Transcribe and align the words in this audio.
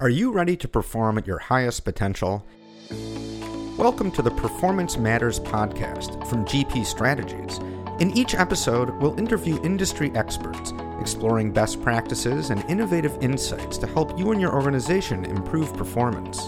Are 0.00 0.08
you 0.08 0.30
ready 0.30 0.56
to 0.58 0.68
perform 0.68 1.18
at 1.18 1.26
your 1.26 1.40
highest 1.40 1.84
potential? 1.84 2.46
Welcome 3.76 4.12
to 4.12 4.22
the 4.22 4.30
Performance 4.30 4.96
Matters 4.96 5.40
podcast 5.40 6.24
from 6.28 6.44
GP 6.44 6.86
Strategies. 6.86 7.58
In 7.98 8.16
each 8.16 8.36
episode, 8.36 8.90
we'll 9.02 9.18
interview 9.18 9.60
industry 9.64 10.12
experts, 10.14 10.72
exploring 11.00 11.52
best 11.52 11.82
practices 11.82 12.50
and 12.50 12.64
innovative 12.70 13.18
insights 13.20 13.76
to 13.78 13.88
help 13.88 14.16
you 14.16 14.30
and 14.30 14.40
your 14.40 14.54
organization 14.54 15.24
improve 15.24 15.76
performance. 15.76 16.38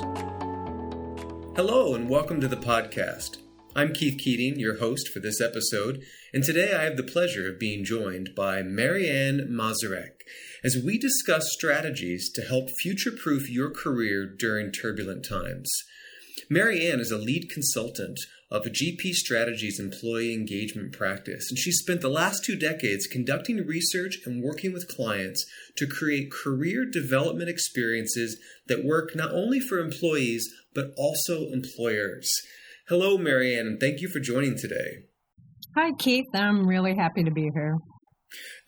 Hello, 1.57 1.97
and 1.97 2.09
welcome 2.09 2.41
to 2.41 2.47
the 2.47 2.57
podcast. 2.57 3.39
I'm 3.75 3.93
Keith 3.93 4.19
Keating, 4.19 4.59
your 4.59 4.79
host 4.79 5.07
for 5.09 5.21
this 5.21 5.41
episode, 5.41 6.03
and 6.35 6.43
today 6.43 6.75
I 6.75 6.83
have 6.83 6.97
the 6.97 7.05
pleasure 7.05 7.49
of 7.49 7.61
being 7.61 7.85
joined 7.85 8.31
by 8.35 8.63
Marianne 8.65 9.47
Mazurek 9.49 10.23
as 10.65 10.83
we 10.85 10.99
discuss 10.99 11.53
strategies 11.53 12.33
to 12.33 12.43
help 12.43 12.69
future 12.81 13.13
proof 13.13 13.49
your 13.49 13.71
career 13.71 14.27
during 14.27 14.73
turbulent 14.73 15.25
times. 15.25 15.71
Marianne 16.49 16.99
is 16.99 17.13
a 17.13 17.17
lead 17.17 17.49
consultant 17.49 18.19
of 18.51 18.65
GP 18.65 19.13
Strategies 19.13 19.79
employee 19.79 20.35
engagement 20.35 20.93
practice, 20.93 21.49
and 21.49 21.57
she 21.57 21.71
spent 21.71 22.01
the 22.01 22.09
last 22.09 22.45
two 22.45 22.57
decades 22.57 23.07
conducting 23.07 23.65
research 23.65 24.19
and 24.27 24.43
working 24.43 24.73
with 24.73 24.89
clients 24.89 25.47
to 25.77 25.87
create 25.87 26.33
career 26.33 26.85
development 26.85 27.49
experiences 27.49 28.37
that 28.67 28.85
work 28.85 29.15
not 29.15 29.31
only 29.31 29.61
for 29.61 29.79
employees 29.79 30.53
but 30.75 30.93
also 30.97 31.51
employers. 31.51 32.29
Hello, 32.91 33.17
Marianne, 33.17 33.69
and 33.69 33.79
thank 33.79 34.01
you 34.01 34.09
for 34.09 34.19
joining 34.19 34.57
today. 34.57 35.05
Hi, 35.77 35.93
Keith. 35.97 36.27
I'm 36.35 36.67
really 36.67 36.97
happy 36.97 37.23
to 37.23 37.31
be 37.31 37.49
here. 37.55 37.77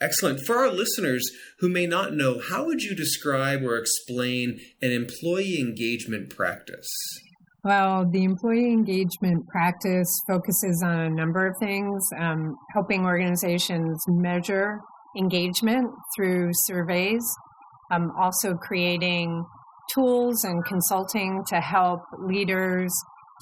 Excellent. 0.01 0.39
For 0.47 0.59
our 0.59 0.71
listeners 0.71 1.29
who 1.59 1.69
may 1.69 1.89
not 1.89 2.15
know, 2.15 2.39
how 2.39 2.65
would 2.67 2.83
you 2.83 2.95
describe 2.95 3.65
or 3.65 3.77
explain 3.77 4.61
an 4.81 4.93
employee 4.93 5.59
engagement 5.59 6.31
practice? 6.31 6.87
Well, 7.65 8.09
the 8.09 8.23
employee 8.23 8.73
engagement 8.73 9.45
practice 9.49 10.07
focuses 10.29 10.85
on 10.87 11.01
a 11.01 11.11
number 11.11 11.45
of 11.45 11.57
things, 11.59 12.01
um, 12.17 12.55
helping 12.75 13.05
organizations 13.05 14.01
measure 14.07 14.79
engagement 15.19 15.91
through 16.15 16.51
surveys, 16.53 17.25
um, 17.91 18.13
also 18.17 18.55
creating 18.55 19.45
tools 19.93 20.45
and 20.45 20.65
consulting 20.65 21.43
to 21.49 21.61
help 21.61 22.03
leaders 22.25 22.93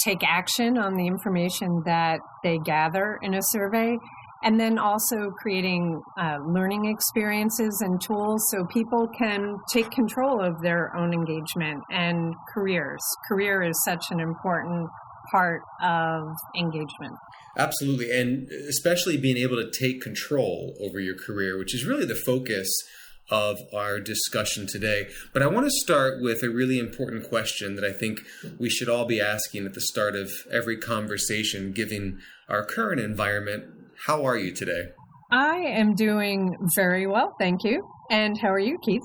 take 0.05 0.21
action 0.27 0.79
on 0.79 0.95
the 0.95 1.07
information 1.07 1.83
that 1.85 2.21
they 2.43 2.59
gather 2.59 3.19
in 3.23 3.35
a 3.35 3.43
survey 3.43 3.97
and 4.43 4.59
then 4.59 4.79
also 4.79 5.31
creating 5.43 6.01
uh, 6.19 6.39
learning 6.47 6.87
experiences 6.87 7.83
and 7.85 8.01
tools 8.01 8.43
so 8.51 8.65
people 8.73 9.07
can 9.19 9.57
take 9.71 9.91
control 9.91 10.41
of 10.41 10.61
their 10.63 10.97
own 10.97 11.13
engagement 11.13 11.83
and 11.91 12.35
careers. 12.55 13.01
Career 13.29 13.63
is 13.63 13.75
such 13.85 14.05
an 14.11 14.21
important 14.21 14.89
part 15.31 15.61
of 15.83 16.23
engagement. 16.57 17.15
Absolutely. 17.59 18.11
And 18.11 18.49
especially 18.69 19.17
being 19.19 19.37
able 19.37 19.57
to 19.57 19.71
take 19.79 20.01
control 20.01 20.75
over 20.81 21.01
your 21.01 21.17
career, 21.17 21.59
which 21.59 21.75
is 21.75 21.85
really 21.85 22.07
the 22.07 22.15
focus 22.15 22.69
of 23.31 23.59
our 23.73 24.01
discussion 24.01 24.67
today. 24.67 25.09
But 25.33 25.43
I 25.43 25.47
want 25.47 25.67
to 25.67 25.71
start 25.71 26.21
with 26.21 26.43
a 26.43 26.51
really 26.51 26.79
important 26.79 27.29
question 27.29 27.77
that 27.77 27.85
I 27.85 27.93
think 27.93 28.21
we 28.59 28.69
should 28.69 28.89
all 28.89 29.05
be 29.05 29.21
asking 29.21 29.67
at 29.67 29.75
the 29.75 29.81
start 29.81 30.17
of 30.17 30.31
every 30.53 30.77
conversation, 30.77 31.73
given 31.73 32.21
our 32.49 32.65
current 32.65 33.01
environment 33.01 33.65
how 34.07 34.25
are 34.25 34.37
you 34.37 34.53
today? 34.55 34.89
I 35.31 35.57
am 35.57 35.95
doing 35.95 36.57
very 36.75 37.07
well, 37.07 37.37
thank 37.39 37.65
you. 37.65 37.87
And 38.11 38.39
how 38.39 38.49
are 38.49 38.59
you, 38.59 38.79
Keith? 38.83 39.03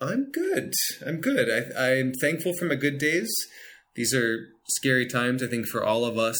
I'm 0.00 0.30
good. 0.32 0.72
I'm 1.06 1.20
good. 1.20 1.48
I, 1.50 1.90
I'm 1.90 2.12
thankful 2.14 2.54
for 2.54 2.64
my 2.64 2.74
good 2.74 2.98
days. 2.98 3.30
These 3.96 4.14
are 4.14 4.48
scary 4.68 5.06
times, 5.06 5.42
I 5.42 5.46
think, 5.46 5.66
for 5.66 5.84
all 5.84 6.04
of 6.04 6.16
us. 6.16 6.38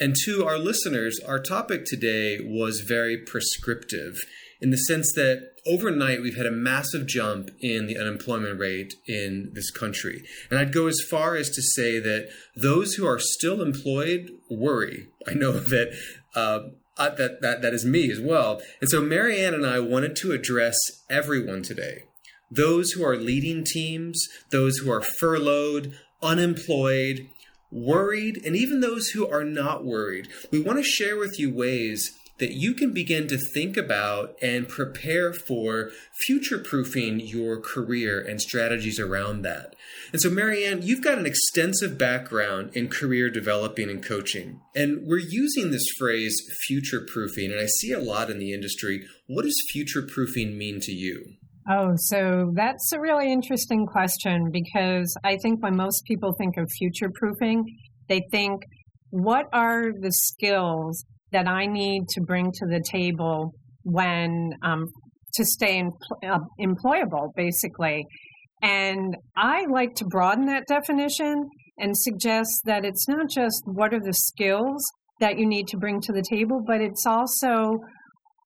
And 0.00 0.16
to 0.24 0.46
our 0.46 0.58
listeners, 0.58 1.20
our 1.26 1.38
topic 1.38 1.84
today 1.84 2.38
was 2.40 2.80
very 2.80 3.18
prescriptive 3.18 4.16
in 4.62 4.70
the 4.70 4.78
sense 4.78 5.12
that 5.12 5.49
overnight 5.66 6.22
we've 6.22 6.36
had 6.36 6.46
a 6.46 6.50
massive 6.50 7.06
jump 7.06 7.50
in 7.60 7.86
the 7.86 7.98
unemployment 7.98 8.58
rate 8.58 8.94
in 9.06 9.50
this 9.54 9.70
country. 9.70 10.22
And 10.50 10.58
I'd 10.58 10.72
go 10.72 10.86
as 10.86 11.00
far 11.10 11.36
as 11.36 11.50
to 11.50 11.62
say 11.62 11.98
that 11.98 12.28
those 12.56 12.94
who 12.94 13.06
are 13.06 13.18
still 13.18 13.62
employed 13.62 14.30
worry. 14.50 15.08
I 15.26 15.34
know 15.34 15.52
that 15.60 15.96
uh, 16.34 16.60
uh, 16.96 17.14
that, 17.14 17.40
that, 17.40 17.62
that 17.62 17.72
is 17.72 17.84
me 17.84 18.10
as 18.10 18.20
well. 18.20 18.60
And 18.80 18.90
so 18.90 19.00
Marianne 19.00 19.54
and 19.54 19.64
I 19.64 19.80
wanted 19.80 20.14
to 20.16 20.32
address 20.32 20.76
everyone 21.08 21.62
today 21.62 22.04
those 22.50 22.90
who 22.92 23.04
are 23.04 23.16
leading 23.16 23.62
teams, 23.64 24.28
those 24.50 24.78
who 24.78 24.90
are 24.90 25.00
furloughed, 25.00 25.96
unemployed, 26.20 27.28
worried, 27.70 28.42
and 28.44 28.56
even 28.56 28.80
those 28.80 29.10
who 29.10 29.28
are 29.28 29.44
not 29.44 29.84
worried. 29.84 30.26
We 30.50 30.60
want 30.60 30.78
to 30.78 30.84
share 30.84 31.16
with 31.16 31.38
you 31.38 31.54
ways 31.54 32.10
that 32.40 32.52
you 32.52 32.74
can 32.74 32.92
begin 32.92 33.28
to 33.28 33.38
think 33.54 33.76
about 33.76 34.34
and 34.42 34.68
prepare 34.68 35.32
for 35.32 35.90
future 36.26 36.58
proofing 36.58 37.20
your 37.20 37.60
career 37.60 38.20
and 38.20 38.40
strategies 38.40 38.98
around 38.98 39.42
that. 39.42 39.76
And 40.12 40.20
so, 40.20 40.30
Marianne, 40.30 40.82
you've 40.82 41.04
got 41.04 41.18
an 41.18 41.26
extensive 41.26 41.96
background 41.96 42.70
in 42.74 42.88
career 42.88 43.30
developing 43.30 43.88
and 43.88 44.04
coaching. 44.04 44.60
And 44.74 45.06
we're 45.06 45.18
using 45.18 45.70
this 45.70 45.86
phrase 45.98 46.36
future 46.66 47.06
proofing, 47.06 47.52
and 47.52 47.60
I 47.60 47.66
see 47.66 47.92
a 47.92 48.00
lot 48.00 48.30
in 48.30 48.38
the 48.38 48.52
industry. 48.52 49.06
What 49.26 49.42
does 49.42 49.62
future 49.70 50.02
proofing 50.02 50.58
mean 50.58 50.80
to 50.80 50.92
you? 50.92 51.34
Oh, 51.70 51.92
so 51.96 52.50
that's 52.56 52.92
a 52.92 53.00
really 53.00 53.30
interesting 53.30 53.86
question 53.86 54.50
because 54.50 55.14
I 55.22 55.36
think 55.42 55.62
when 55.62 55.76
most 55.76 56.04
people 56.06 56.32
think 56.38 56.56
of 56.56 56.68
future 56.78 57.10
proofing, 57.14 57.64
they 58.08 58.22
think, 58.32 58.62
what 59.10 59.46
are 59.52 59.92
the 59.92 60.10
skills 60.10 61.04
that 61.32 61.46
I 61.48 61.66
need 61.66 62.08
to 62.10 62.20
bring 62.20 62.50
to 62.52 62.66
the 62.66 62.82
table 62.90 63.52
when 63.82 64.52
um, 64.62 64.86
to 65.34 65.44
stay 65.44 65.82
uh, 65.82 66.38
employable, 66.60 67.28
basically. 67.36 68.04
And 68.62 69.16
I 69.36 69.64
like 69.66 69.94
to 69.96 70.04
broaden 70.04 70.46
that 70.46 70.64
definition 70.66 71.48
and 71.78 71.96
suggest 71.96 72.50
that 72.66 72.84
it's 72.84 73.08
not 73.08 73.30
just 73.30 73.62
what 73.64 73.94
are 73.94 74.00
the 74.00 74.12
skills 74.12 74.84
that 75.20 75.38
you 75.38 75.46
need 75.46 75.66
to 75.68 75.76
bring 75.76 76.00
to 76.02 76.12
the 76.12 76.24
table, 76.28 76.62
but 76.66 76.80
it's 76.80 77.06
also 77.06 77.78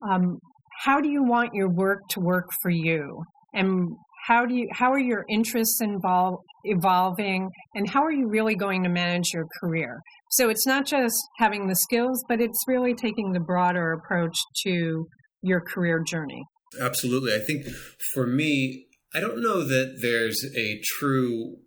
um, 0.09 0.39
how 0.85 1.01
do 1.01 1.09
you 1.09 1.23
want 1.25 1.55
your 1.55 1.71
work 1.71 2.01
to 2.11 2.21
work 2.21 2.47
for 2.63 2.71
you, 2.71 3.23
and 3.55 3.89
how 4.27 4.45
do 4.45 4.55
you 4.55 4.69
how 4.73 4.93
are 4.93 4.99
your 4.99 5.25
interests 5.31 5.81
involve, 5.81 6.41
evolving, 6.65 7.49
and 7.75 7.89
how 7.89 8.03
are 8.03 8.13
you 8.13 8.29
really 8.29 8.55
going 8.55 8.83
to 8.83 8.91
manage 8.91 9.33
your 9.33 9.47
career? 9.61 10.01
So 10.35 10.49
it's 10.49 10.67
not 10.67 10.85
just 10.85 11.17
having 11.39 11.69
the 11.69 11.77
skills, 11.77 12.25
but 12.29 12.41
it's 12.41 12.59
really 12.67 12.93
taking 12.93 13.33
the 13.33 13.41
broader 13.41 13.93
approach 13.93 14.37
to 14.65 15.07
your 15.43 15.61
career 15.61 16.03
journey. 16.05 16.43
Absolutely. 16.81 17.33
I 17.33 17.39
think 17.39 17.67
for 18.15 18.27
me, 18.27 18.87
I 19.15 19.21
don't 19.21 19.41
know 19.41 19.63
that 19.63 19.99
there's 20.03 20.45
a 20.57 20.81
true 20.99 21.59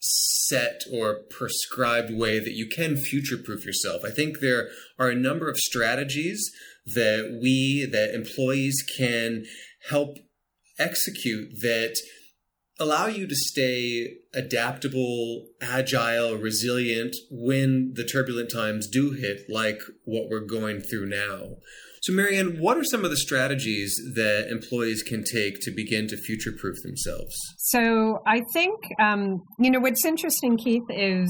set 0.00 0.82
or 0.92 1.20
prescribed 1.30 2.12
way 2.12 2.38
that 2.38 2.52
you 2.52 2.68
can 2.68 2.96
future 2.96 3.38
proof 3.42 3.64
yourself. 3.64 4.02
I 4.04 4.10
think 4.10 4.40
there 4.40 4.68
are 4.98 5.08
a 5.08 5.14
number 5.14 5.48
of 5.48 5.56
strategies 5.56 6.50
that 6.94 7.38
we, 7.42 7.88
that 7.90 8.14
employees 8.14 8.84
can 8.98 9.44
help 9.88 10.18
execute 10.78 11.48
that 11.62 11.96
allow 12.80 13.06
you 13.06 13.26
to 13.26 13.34
stay 13.36 14.16
adaptable, 14.34 15.46
agile, 15.60 16.36
resilient 16.36 17.14
when 17.30 17.92
the 17.94 18.04
turbulent 18.04 18.50
times 18.50 18.88
do 18.88 19.12
hit, 19.12 19.42
like 19.48 19.82
what 20.04 20.28
we're 20.30 20.40
going 20.40 20.80
through 20.80 21.06
now. 21.06 21.56
So, 22.02 22.14
Marianne, 22.14 22.56
what 22.58 22.78
are 22.78 22.84
some 22.84 23.04
of 23.04 23.10
the 23.10 23.16
strategies 23.18 23.94
that 24.14 24.48
employees 24.50 25.02
can 25.02 25.22
take 25.22 25.60
to 25.60 25.70
begin 25.70 26.08
to 26.08 26.16
future 26.16 26.52
proof 26.58 26.76
themselves? 26.82 27.36
So, 27.58 28.20
I 28.26 28.40
think, 28.54 28.78
um, 28.98 29.42
you 29.58 29.70
know, 29.70 29.80
what's 29.80 30.06
interesting, 30.06 30.56
Keith, 30.56 30.82
is 30.88 31.28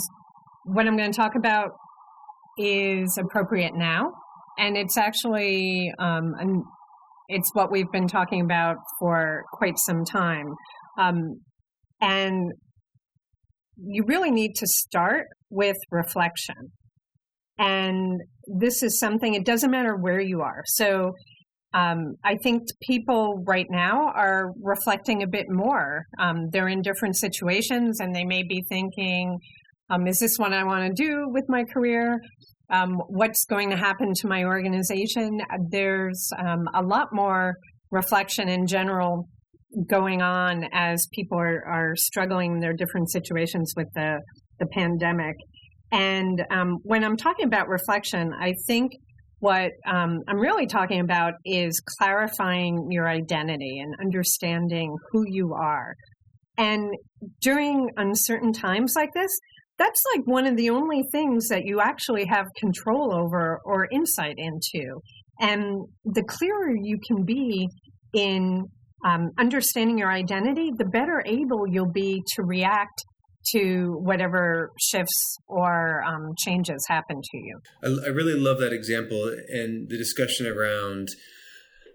what 0.65 0.87
I'm 0.87 0.97
going 0.97 1.11
to 1.11 1.17
talk 1.17 1.33
about 1.37 1.73
is 2.57 3.19
appropriate 3.19 3.75
now. 3.75 4.13
And 4.59 4.77
it's 4.77 4.97
actually, 4.97 5.93
um, 5.99 6.35
an, 6.39 6.63
it's 7.29 7.51
what 7.55 7.73
we've 7.73 7.91
been 7.91 8.07
talking 8.07 8.41
about 8.41 8.77
for 9.01 9.43
quite 9.53 9.75
some 9.79 10.05
time. 10.05 10.55
Um, 11.01 11.41
and 12.01 12.53
you 13.77 14.05
really 14.07 14.31
need 14.31 14.55
to 14.57 14.67
start 14.67 15.27
with 15.51 15.77
reflection. 15.91 16.73
And 17.59 18.21
this 18.47 18.83
is 18.83 18.99
something, 18.99 19.35
it 19.35 19.45
doesn't 19.45 19.71
matter 19.71 19.97
where 19.97 20.21
you 20.21 20.41
are. 20.41 20.63
So 20.67 21.13
um, 21.73 22.15
I 22.25 22.37
think 22.43 22.63
people 22.83 23.43
right 23.47 23.67
now 23.71 24.11
are 24.15 24.53
reflecting 24.63 25.23
a 25.23 25.27
bit 25.27 25.47
more. 25.49 26.05
Um, 26.19 26.49
they're 26.53 26.69
in 26.69 26.83
different 26.83 27.17
situations 27.17 28.01
and 28.01 28.15
they 28.15 28.25
may 28.25 28.43
be 28.43 28.63
thinking, 28.69 29.39
um, 29.89 30.07
is 30.07 30.19
this 30.19 30.37
what 30.37 30.53
I 30.53 30.65
want 30.65 30.85
to 30.85 31.03
do 31.03 31.27
with 31.29 31.45
my 31.49 31.65
career? 31.73 32.19
Um, 32.71 32.97
what's 33.09 33.45
going 33.47 33.71
to 33.71 33.77
happen 33.77 34.13
to 34.15 34.29
my 34.29 34.45
organization? 34.45 35.41
There's 35.71 36.31
um, 36.39 36.65
a 36.75 36.83
lot 36.83 37.09
more 37.13 37.55
reflection 37.91 38.49
in 38.49 38.67
general 38.67 39.27
going 39.89 40.23
on 40.23 40.65
as 40.73 41.07
people 41.13 41.39
are, 41.39 41.65
are 41.67 41.95
struggling 41.97 42.55
in 42.55 42.61
their 42.61 42.73
different 42.73 43.11
situations 43.11 43.73
with 43.77 43.87
the, 43.95 44.21
the 44.59 44.67
pandemic. 44.67 45.37
And 45.93 46.43
um, 46.51 46.79
when 46.83 47.05
I'm 47.05 47.17
talking 47.17 47.47
about 47.47 47.69
reflection, 47.69 48.33
I 48.39 48.55
think 48.67 48.93
what 49.41 49.71
um, 49.87 50.21
I'm 50.29 50.39
really 50.39 50.67
talking 50.67 51.01
about 51.01 51.35
is 51.45 51.83
clarifying 51.99 52.89
your 52.91 53.09
identity 53.09 53.79
and 53.81 53.95
understanding 54.01 54.95
who 55.11 55.25
you 55.27 55.55
are. 55.55 55.95
And 56.59 56.91
during 57.41 57.89
uncertain 57.97 58.53
times 58.53 58.93
like 58.95 59.11
this, 59.15 59.31
that's 59.79 60.03
like 60.15 60.27
one 60.27 60.47
of 60.47 60.57
the 60.57 60.69
only 60.69 61.03
things 61.11 61.49
that 61.49 61.63
you 61.65 61.81
actually 61.81 62.27
have 62.27 62.47
control 62.59 63.15
over 63.15 63.59
or 63.65 63.89
insight 63.91 64.35
into. 64.37 65.01
And 65.41 65.87
the 66.05 66.23
clearer 66.23 66.75
you 66.83 66.99
can 67.09 67.25
be 67.25 67.67
in 68.13 68.67
um, 69.05 69.31
understanding 69.39 69.99
your 69.99 70.11
identity, 70.11 70.71
the 70.77 70.85
better 70.85 71.23
able 71.27 71.67
you'll 71.69 71.91
be 71.93 72.23
to 72.37 72.43
react 72.43 73.05
to 73.53 73.99
whatever 74.03 74.71
shifts 74.79 75.39
or 75.49 76.03
um, 76.05 76.35
changes 76.39 76.85
happen 76.89 77.21
to 77.23 77.39
you. 77.39 77.59
I, 77.83 78.07
I 78.07 78.09
really 78.09 78.39
love 78.39 78.59
that 78.61 78.73
example 78.73 79.35
and 79.49 79.89
the 79.89 79.97
discussion 79.97 80.47
around 80.47 81.09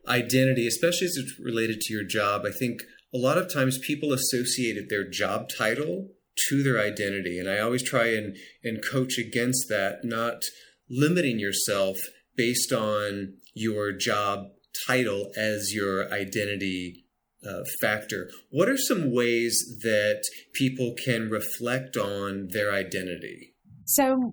identity, 0.07 0.67
especially 0.67 1.05
as 1.05 1.17
it's 1.17 1.39
related 1.39 1.81
to 1.81 1.93
your 1.93 2.03
job. 2.03 2.43
I 2.45 2.51
think 2.51 2.81
a 3.13 3.17
lot 3.17 3.37
of 3.37 3.51
times 3.53 3.77
people 3.77 4.11
associated 4.11 4.89
their 4.89 5.07
job 5.07 5.47
title 5.55 6.09
to 6.49 6.63
their 6.63 6.79
identity. 6.79 7.39
And 7.39 7.49
I 7.49 7.59
always 7.59 7.83
try 7.83 8.07
and, 8.07 8.35
and 8.63 8.83
coach 8.83 9.17
against 9.17 9.67
that, 9.69 10.03
not 10.03 10.41
limiting 10.89 11.39
yourself 11.39 11.97
based 12.35 12.73
on 12.73 13.35
your 13.53 13.93
job 13.93 14.47
title 14.87 15.31
as 15.37 15.73
your 15.73 16.11
identity 16.13 17.05
uh, 17.47 17.63
factor. 17.81 18.29
What 18.49 18.69
are 18.69 18.77
some 18.77 19.13
ways 19.13 19.79
that 19.83 20.23
people 20.53 20.93
can 21.03 21.29
reflect 21.29 21.95
on 21.97 22.47
their 22.51 22.73
identity? 22.73 23.53
So 23.85 24.31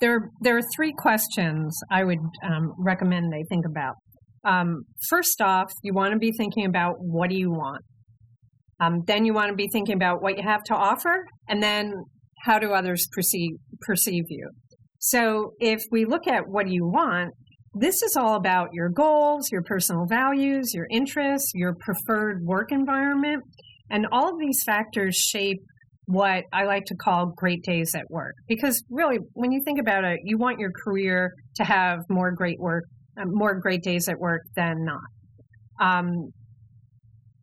there, 0.00 0.30
there 0.40 0.56
are 0.56 0.62
three 0.74 0.92
questions 0.96 1.76
I 1.90 2.04
would 2.04 2.18
um, 2.42 2.72
recommend 2.78 3.32
they 3.32 3.44
think 3.48 3.64
about. 3.66 3.94
Um, 4.44 4.84
first 5.08 5.40
off, 5.40 5.70
you 5.82 5.92
want 5.92 6.12
to 6.12 6.18
be 6.18 6.32
thinking 6.36 6.64
about 6.64 6.94
what 6.98 7.30
do 7.30 7.36
you 7.36 7.50
want. 7.50 7.82
Um, 8.80 9.02
then 9.06 9.24
you 9.24 9.34
want 9.34 9.50
to 9.50 9.56
be 9.56 9.68
thinking 9.72 9.96
about 9.96 10.22
what 10.22 10.36
you 10.36 10.44
have 10.44 10.62
to 10.64 10.74
offer, 10.74 11.26
and 11.48 11.62
then 11.62 11.92
how 12.44 12.58
do 12.58 12.72
others 12.72 13.06
perceive 13.12 13.50
perceive 13.80 14.24
you. 14.28 14.50
So 15.00 15.52
if 15.58 15.80
we 15.90 16.04
look 16.04 16.26
at 16.26 16.44
what 16.46 16.66
do 16.66 16.72
you 16.72 16.86
want, 16.86 17.34
this 17.78 18.02
is 18.02 18.16
all 18.16 18.34
about 18.34 18.68
your 18.72 18.88
goals, 18.88 19.50
your 19.50 19.62
personal 19.62 20.06
values, 20.06 20.72
your 20.74 20.86
interests, 20.90 21.52
your 21.54 21.74
preferred 21.74 22.42
work 22.42 22.72
environment, 22.72 23.42
and 23.90 24.06
all 24.12 24.32
of 24.32 24.38
these 24.38 24.62
factors 24.64 25.16
shape 25.16 25.58
what 26.06 26.44
I 26.52 26.64
like 26.64 26.84
to 26.86 26.94
call 26.94 27.32
great 27.36 27.62
days 27.62 27.92
at 27.94 28.04
work. 28.08 28.34
Because 28.48 28.82
really, 28.90 29.18
when 29.34 29.52
you 29.52 29.60
think 29.64 29.78
about 29.78 30.04
it, 30.04 30.20
you 30.24 30.38
want 30.38 30.58
your 30.58 30.70
career 30.84 31.32
to 31.56 31.64
have 31.64 32.00
more 32.08 32.32
great 32.32 32.58
work, 32.58 32.84
uh, 33.20 33.24
more 33.26 33.60
great 33.60 33.82
days 33.82 34.08
at 34.08 34.18
work 34.18 34.42
than 34.56 34.84
not. 34.84 35.00
Um, 35.80 36.30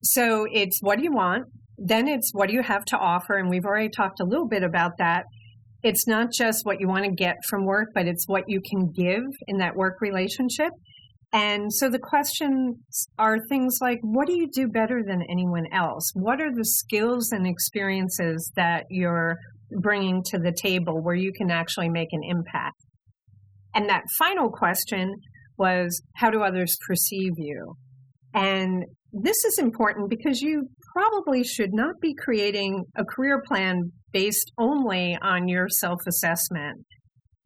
so 0.04 0.46
it's 0.52 0.80
what 0.82 0.98
do 0.98 1.04
you 1.04 1.12
want? 1.12 1.46
Then 1.78 2.08
it's 2.08 2.32
what 2.34 2.50
do 2.50 2.56
you 2.56 2.64
have 2.64 2.86
to 2.86 2.98
offer? 2.98 3.38
And 3.38 3.50
we've 3.50 3.66
already 3.66 3.90
talked 3.90 4.20
a 4.20 4.26
little 4.26 4.48
bit 4.48 4.64
about 4.64 4.94
that 4.98 5.26
it's 5.86 6.08
not 6.08 6.32
just 6.36 6.66
what 6.66 6.80
you 6.80 6.88
want 6.88 7.06
to 7.06 7.12
get 7.12 7.36
from 7.48 7.64
work, 7.64 7.90
but 7.94 8.08
it's 8.08 8.28
what 8.28 8.44
you 8.48 8.60
can 8.60 8.92
give 8.92 9.22
in 9.48 9.60
that 9.60 9.76
work 9.76 10.02
relationship. 10.02 10.72
And 11.32 11.72
so 11.72 11.92
the 11.92 12.00
questions 12.00 12.76
are 13.20 13.38
things 13.50 13.78
like 13.82 14.00
what 14.02 14.26
do 14.26 14.34
you 14.34 14.50
do 14.52 14.68
better 14.68 15.04
than 15.06 15.22
anyone 15.30 15.68
else? 15.72 16.10
What 16.16 16.42
are 16.42 16.52
the 16.52 16.66
skills 16.66 17.32
and 17.32 17.46
experiences 17.46 18.52
that 18.56 18.86
you're 18.90 19.36
bringing 19.80 20.24
to 20.32 20.40
the 20.40 20.56
table 20.60 21.04
where 21.04 21.16
you 21.16 21.32
can 21.32 21.52
actually 21.52 21.90
make 21.90 22.10
an 22.14 22.22
impact? 22.24 22.84
And 23.76 23.88
that 23.88 24.06
final 24.18 24.50
question 24.50 25.14
was 25.56 26.02
how 26.16 26.32
do 26.32 26.42
others 26.42 26.76
perceive 26.88 27.34
you? 27.38 27.76
And 28.34 28.86
this 29.14 29.38
is 29.46 29.60
important 29.60 30.10
because 30.10 30.42
you 30.42 30.68
probably 30.96 31.44
should 31.44 31.74
not 31.74 31.96
be 32.02 32.16
creating 32.16 32.84
a 32.98 33.04
career 33.04 33.42
plan 33.46 33.92
based 34.14 34.52
only 34.58 35.18
on 35.22 35.48
your 35.48 35.68
self 35.68 36.00
assessment. 36.08 36.86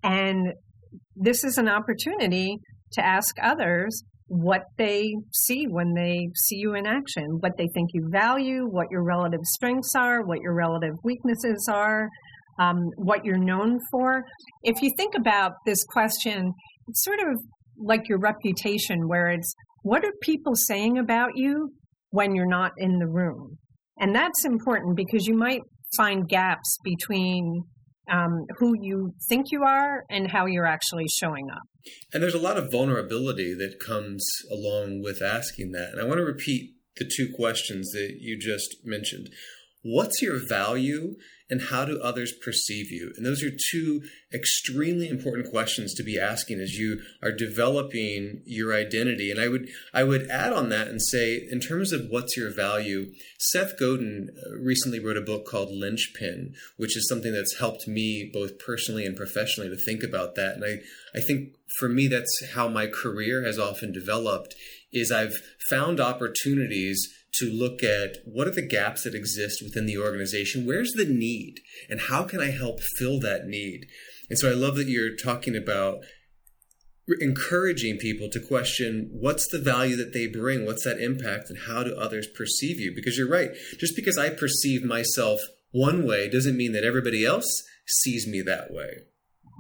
And 0.04 0.54
this 1.16 1.44
is 1.44 1.58
an 1.58 1.68
opportunity 1.68 2.58
to 2.94 3.06
ask 3.06 3.36
others 3.42 4.04
what 4.28 4.62
they 4.78 5.12
see 5.34 5.66
when 5.68 5.94
they 5.96 6.28
see 6.36 6.58
you 6.58 6.76
in 6.76 6.86
action, 6.86 7.26
what 7.40 7.54
they 7.58 7.68
think 7.74 7.90
you 7.94 8.08
value, 8.12 8.68
what 8.70 8.86
your 8.92 9.04
relative 9.04 9.44
strengths 9.44 9.94
are, 9.96 10.24
what 10.24 10.40
your 10.42 10.54
relative 10.54 10.94
weaknesses 11.04 11.68
are, 11.72 12.08
um, 12.60 12.78
what 12.98 13.26
you're 13.26 13.44
known 13.44 13.80
for. 13.90 14.22
If 14.64 14.82
you 14.84 14.92
think 14.96 15.16
about 15.16 15.54
this 15.66 15.84
question, 15.86 16.54
it's 16.88 17.04
sort 17.04 17.20
of 17.20 17.40
like 17.78 18.08
your 18.08 18.20
reputation, 18.20 19.08
where 19.08 19.30
it's 19.30 19.52
what 19.82 20.06
are 20.06 20.12
people 20.22 20.54
saying 20.56 21.00
about 21.00 21.32
you 21.36 21.72
when 22.12 22.36
you're 22.36 22.48
not 22.48 22.72
in 22.78 23.00
the 23.00 23.08
room? 23.08 23.58
And 24.00 24.16
that's 24.16 24.46
important 24.46 24.96
because 24.96 25.28
you 25.28 25.36
might 25.36 25.62
find 25.98 26.28
gaps 26.28 26.78
between 26.84 27.64
um, 28.12 28.46
who 28.58 28.74
you 28.82 29.14
think 29.28 29.48
you 29.52 29.64
are 29.64 30.04
and 30.10 30.32
how 30.32 30.46
you're 30.46 30.66
actually 30.66 31.06
showing 31.08 31.48
up. 31.52 31.64
And 32.14 32.24
there's 32.24 32.34
a 32.34 32.40
lot 32.40 32.58
of 32.58 32.72
vulnerability 32.72 33.54
that 33.56 33.80
comes 33.80 34.26
along 34.52 35.02
with 35.04 35.22
asking 35.22 35.72
that. 35.72 35.90
And 35.92 36.02
I 36.02 36.06
want 36.06 36.18
to 36.18 36.26
repeat 36.26 36.72
the 36.98 37.10
two 37.16 37.30
questions 37.36 37.92
that 37.92 38.18
you 38.20 38.38
just 38.38 38.78
mentioned. 38.84 39.30
What's 39.92 40.22
your 40.22 40.38
value 40.48 41.16
and 41.50 41.64
how 41.64 41.84
do 41.84 42.00
others 42.00 42.32
perceive 42.32 42.92
you? 42.92 43.12
And 43.18 43.26
those 43.26 43.42
are 43.42 43.50
two 43.72 44.04
extremely 44.32 45.10
important 45.10 45.50
questions 45.50 45.96
to 45.96 46.04
be 46.04 46.20
asking 46.20 46.60
as 46.60 46.76
you 46.76 47.02
are 47.24 47.32
developing 47.32 48.44
your 48.46 48.72
identity. 48.72 49.32
And 49.32 49.42
I 49.42 49.48
would 49.48 49.68
I 49.92 50.04
would 50.04 50.30
add 50.30 50.54
on 50.54 50.70
that 50.70 50.90
and 50.90 51.02
say, 51.02 51.48
in 51.50 51.60
terms 51.60 51.92
of 51.92 52.06
what's 52.10 52.38
your 52.38 52.54
value, 52.54 53.12
Seth 53.40 53.80
Godin 53.80 54.30
uh, 54.30 54.58
recently 54.60 55.00
wrote 55.00 55.18
a 55.18 55.22
book 55.22 55.48
called 55.48 55.72
Linchpin, 55.72 56.54
which 56.78 56.96
is 56.96 57.10
something 57.10 57.34
that's 57.34 57.58
helped 57.58 57.88
me 57.88 58.30
both 58.32 58.60
personally 58.60 59.08
and 59.08 59.18
professionally 59.18 59.70
to 59.70 59.76
think 59.76 60.04
about 60.04 60.36
that. 60.36 60.56
And 60.56 60.64
I, 60.64 60.82
I 61.18 61.22
think 61.22 61.56
for 61.80 61.90
me 61.90 62.08
that's 62.08 62.52
how 62.54 62.68
my 62.68 62.86
career 62.86 63.44
has 63.44 63.58
often 63.58 63.92
developed 63.92 64.54
is 64.92 65.12
I've 65.12 65.42
found 65.70 66.00
opportunities 66.00 67.08
to 67.40 67.46
look 67.46 67.84
at 67.84 68.18
what 68.26 68.48
are 68.48 68.52
the 68.52 68.62
gaps 68.62 69.04
that 69.04 69.14
exist 69.14 69.62
within 69.62 69.86
the 69.86 69.98
organization, 69.98 70.66
where's 70.66 70.92
the 70.92 71.06
need, 71.06 71.60
and 71.90 72.02
how 72.02 72.24
can 72.24 72.42
I 72.42 72.52
help 72.52 72.82
fill 72.82 73.20
that 73.20 73.46
need. 73.46 73.86
And 74.30 74.38
so 74.38 74.50
I 74.50 74.54
love 74.54 74.76
that 74.78 74.88
you're 74.88 75.16
talking 75.16 75.56
about 75.56 76.04
encouraging 77.20 77.98
people 77.98 78.30
to 78.30 78.40
question 78.40 79.10
what's 79.12 79.48
the 79.52 79.60
value 79.60 79.96
that 79.96 80.14
they 80.14 80.28
bring, 80.28 80.66
what's 80.66 80.84
that 80.84 81.00
impact, 81.00 81.50
and 81.50 81.60
how 81.68 81.84
do 81.84 81.96
others 81.96 82.28
perceive 82.28 82.80
you? 82.80 82.94
Because 82.94 83.18
you're 83.18 83.30
right, 83.30 83.52
just 83.80 83.96
because 83.96 84.18
I 84.18 84.30
perceive 84.30 84.84
myself 84.84 85.40
one 85.72 86.06
way 86.06 86.30
doesn't 86.30 86.58
mean 86.58 86.72
that 86.74 86.84
everybody 86.84 87.26
else 87.26 87.64
sees 87.88 88.28
me 88.28 88.42
that 88.42 88.72
way. 88.72 89.04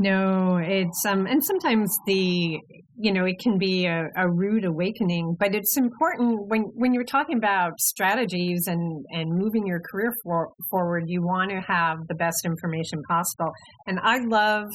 No, 0.01 0.57
it's 0.63 1.05
um, 1.05 1.27
and 1.27 1.43
sometimes 1.43 1.93
the 2.07 2.57
you 2.95 3.11
know 3.11 3.25
it 3.25 3.35
can 3.43 3.57
be 3.57 3.85
a, 3.85 4.05
a 4.15 4.31
rude 4.31 4.63
awakening, 4.63 5.35
but 5.37 5.53
it's 5.53 5.77
important 5.77 6.47
when 6.47 6.61
when 6.75 6.93
you're 6.93 7.03
talking 7.03 7.37
about 7.37 7.77
strategies 7.79 8.63
and 8.67 9.05
and 9.11 9.29
moving 9.37 9.67
your 9.67 9.81
career 9.91 10.13
for, 10.23 10.49
forward. 10.71 11.03
You 11.07 11.21
want 11.21 11.51
to 11.51 11.59
have 11.67 11.97
the 12.07 12.15
best 12.15 12.45
information 12.45 13.01
possible, 13.09 13.51
and 13.87 13.99
I 14.01 14.19
love 14.19 14.67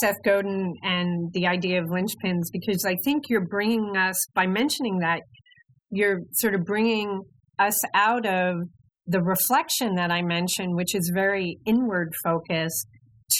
Seth 0.00 0.16
Godin 0.24 0.74
and 0.82 1.30
the 1.32 1.46
idea 1.46 1.80
of 1.80 1.88
linchpins 1.88 2.46
because 2.52 2.84
I 2.84 2.96
think 3.04 3.24
you're 3.28 3.46
bringing 3.46 3.96
us 3.96 4.16
by 4.34 4.48
mentioning 4.48 4.98
that 4.98 5.20
you're 5.90 6.18
sort 6.32 6.56
of 6.56 6.64
bringing 6.64 7.22
us 7.60 7.80
out 7.94 8.26
of 8.26 8.56
the 9.06 9.22
reflection 9.22 9.94
that 9.94 10.10
I 10.10 10.22
mentioned, 10.22 10.74
which 10.74 10.96
is 10.96 11.12
very 11.14 11.58
inward 11.64 12.12
focused, 12.24 12.88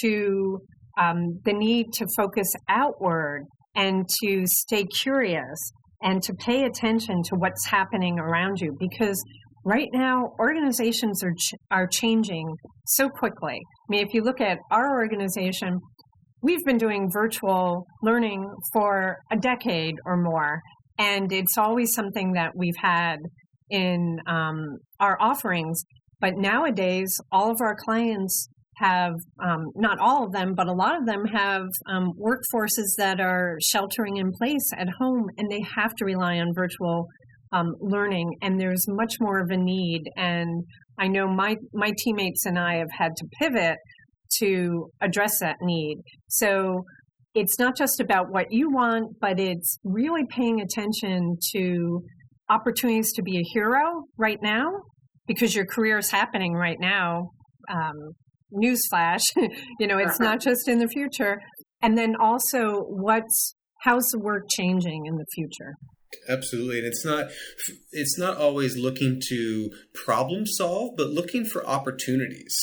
to 0.01 0.61
um, 1.01 1.41
the 1.45 1.53
need 1.53 1.93
to 1.95 2.07
focus 2.17 2.53
outward 2.69 3.45
and 3.75 4.09
to 4.23 4.45
stay 4.47 4.85
curious 4.85 5.59
and 6.03 6.23
to 6.23 6.35
pay 6.35 6.65
attention 6.65 7.23
to 7.25 7.35
what's 7.37 7.67
happening 7.67 8.19
around 8.19 8.61
you 8.61 8.77
because 8.79 9.23
right 9.65 9.89
now 9.93 10.33
organizations 10.39 11.25
are 11.25 11.33
ch- 11.33 11.55
are 11.71 11.87
changing 11.87 12.47
so 12.87 13.09
quickly. 13.09 13.55
I 13.55 13.87
mean, 13.89 14.07
if 14.07 14.15
you 14.15 14.23
look 14.23 14.41
at 14.41 14.59
our 14.71 14.95
organization, 14.97 15.81
we've 16.43 16.65
been 16.65 16.77
doing 16.77 17.09
virtual 17.13 17.87
learning 18.03 18.47
for 18.73 19.17
a 19.33 19.37
decade 19.37 19.95
or 20.05 20.17
more, 20.17 20.61
and 20.99 21.33
it's 21.33 21.57
always 21.57 21.95
something 21.95 22.33
that 22.33 22.53
we've 22.55 22.77
had 22.81 23.17
in 23.71 24.19
um, 24.27 24.79
our 25.01 25.17
offerings. 25.21 25.83
But 26.21 26.35
nowadays, 26.37 27.11
all 27.33 27.51
of 27.51 27.57
our 27.61 27.77
clients 27.85 28.49
have 28.77 29.13
um, 29.43 29.67
not 29.75 29.99
all 29.99 30.25
of 30.25 30.33
them, 30.33 30.55
but 30.55 30.67
a 30.67 30.73
lot 30.73 30.97
of 30.97 31.07
them 31.07 31.25
have 31.27 31.67
um, 31.89 32.13
workforces 32.19 32.97
that 32.99 33.21
are 33.21 33.57
sheltering 33.61 34.17
in 34.17 34.33
place 34.33 34.71
at 34.77 34.89
home, 35.01 35.27
and 35.39 35.51
they 35.51 35.63
have 35.77 35.95
to 35.97 36.05
rely 36.05 36.39
on 36.39 36.53
virtual 36.55 37.07
um, 37.53 37.75
learning, 37.81 38.33
and 38.43 38.61
there's 38.61 38.85
much 38.89 39.15
more 39.21 39.41
of 39.41 39.51
a 39.51 39.57
need. 39.57 40.03
And 40.17 40.65
I 40.99 41.09
know 41.09 41.29
my 41.29 41.57
my 41.73 41.93
teammates 41.99 42.47
and 42.47 42.59
I 42.59 42.77
have 42.77 42.91
had 42.99 43.13
to 43.17 43.27
pivot 43.39 43.79
to 44.41 44.91
address 45.01 45.39
that 45.41 45.57
need. 45.61 45.99
So 46.29 46.85
it's 47.35 47.59
not 47.59 47.77
just 47.77 48.01
about 48.01 48.31
what 48.31 48.47
you 48.51 48.71
want, 48.71 49.17
but 49.21 49.41
it's 49.41 49.79
really 49.85 50.25
paying 50.29 50.61
attention 50.61 51.37
to 51.53 52.03
opportunities 52.49 53.13
to 53.15 53.23
be 53.23 53.39
a 53.39 53.43
hero 53.53 54.05
right 54.19 54.39
now 54.43 54.71
because 55.27 55.55
your 55.55 55.67
career 55.67 55.99
is 55.99 56.11
happening 56.11 56.53
right 56.53 56.79
now. 56.79 57.31
Um, 57.71 58.13
newsflash, 58.55 59.23
you 59.79 59.87
know, 59.87 59.99
it's 59.99 60.21
uh-huh. 60.21 60.31
not 60.31 60.41
just 60.41 60.69
in 60.69 60.79
the 60.79 60.89
future. 60.89 61.41
And 61.83 61.99
then 61.99 62.15
also, 62.17 62.85
what's 62.89 63.55
how's 63.83 64.05
the 64.13 64.19
work 64.19 64.45
changing 64.57 65.07
in 65.07 65.17
the 65.17 65.27
future? 65.35 65.75
Absolutely, 66.29 66.79
and 66.79 66.87
it's 66.87 67.05
not 67.05 67.27
it's 67.93 68.19
not 68.19 68.37
always 68.37 68.77
looking 68.77 69.21
to 69.29 69.71
problem 69.95 70.47
solve, 70.47 70.93
but 70.97 71.11
looking 71.11 71.45
for 71.45 71.67
opportunities. 71.67 72.57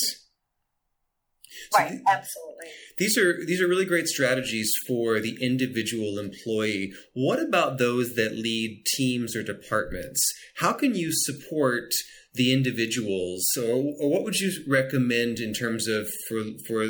So 1.72 1.84
right, 1.84 2.00
absolutely. 2.08 2.70
These 2.98 3.18
are 3.18 3.46
these 3.46 3.62
are 3.62 3.68
really 3.68 3.86
great 3.86 4.08
strategies 4.08 4.72
for 4.88 5.20
the 5.20 5.38
individual 5.42 6.18
employee. 6.18 6.94
What 7.14 7.40
about 7.40 7.78
those 7.78 8.16
that 8.16 8.34
lead 8.34 8.84
teams 8.96 9.36
or 9.36 9.44
departments? 9.44 10.22
How 10.58 10.74
can 10.74 10.96
you 10.96 11.10
support 11.12 11.92
the 12.34 12.54
individuals, 12.54 13.46
or 13.58 13.82
what 14.10 14.24
would 14.24 14.40
you 14.40 14.52
recommend 14.68 15.40
in 15.40 15.54
terms 15.54 15.88
of 15.88 16.08
for 16.28 16.44
for 16.68 16.86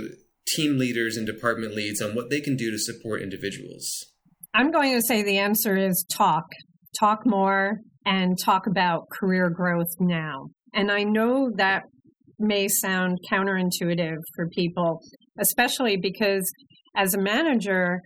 team 0.47 0.77
leaders 0.77 1.17
and 1.17 1.25
department 1.25 1.75
leads 1.75 2.01
on 2.01 2.15
what 2.15 2.29
they 2.29 2.41
can 2.41 2.55
do 2.55 2.71
to 2.71 2.77
support 2.77 3.21
individuals? 3.21 3.89
I'm 4.53 4.71
going 4.71 4.93
to 4.93 5.01
say 5.01 5.23
the 5.23 5.37
answer 5.37 5.77
is 5.77 6.05
talk, 6.15 6.43
talk 6.99 7.25
more, 7.25 7.77
and 8.05 8.37
talk 8.43 8.67
about 8.67 9.07
career 9.09 9.49
growth 9.49 9.87
now. 9.99 10.47
And 10.73 10.91
I 10.91 11.03
know 11.03 11.51
that 11.55 11.83
may 12.37 12.67
sound 12.67 13.19
counterintuitive 13.31 14.17
for 14.35 14.47
people, 14.49 14.99
especially 15.39 15.97
because 15.97 16.51
as 16.95 17.13
a 17.13 17.21
manager, 17.21 18.01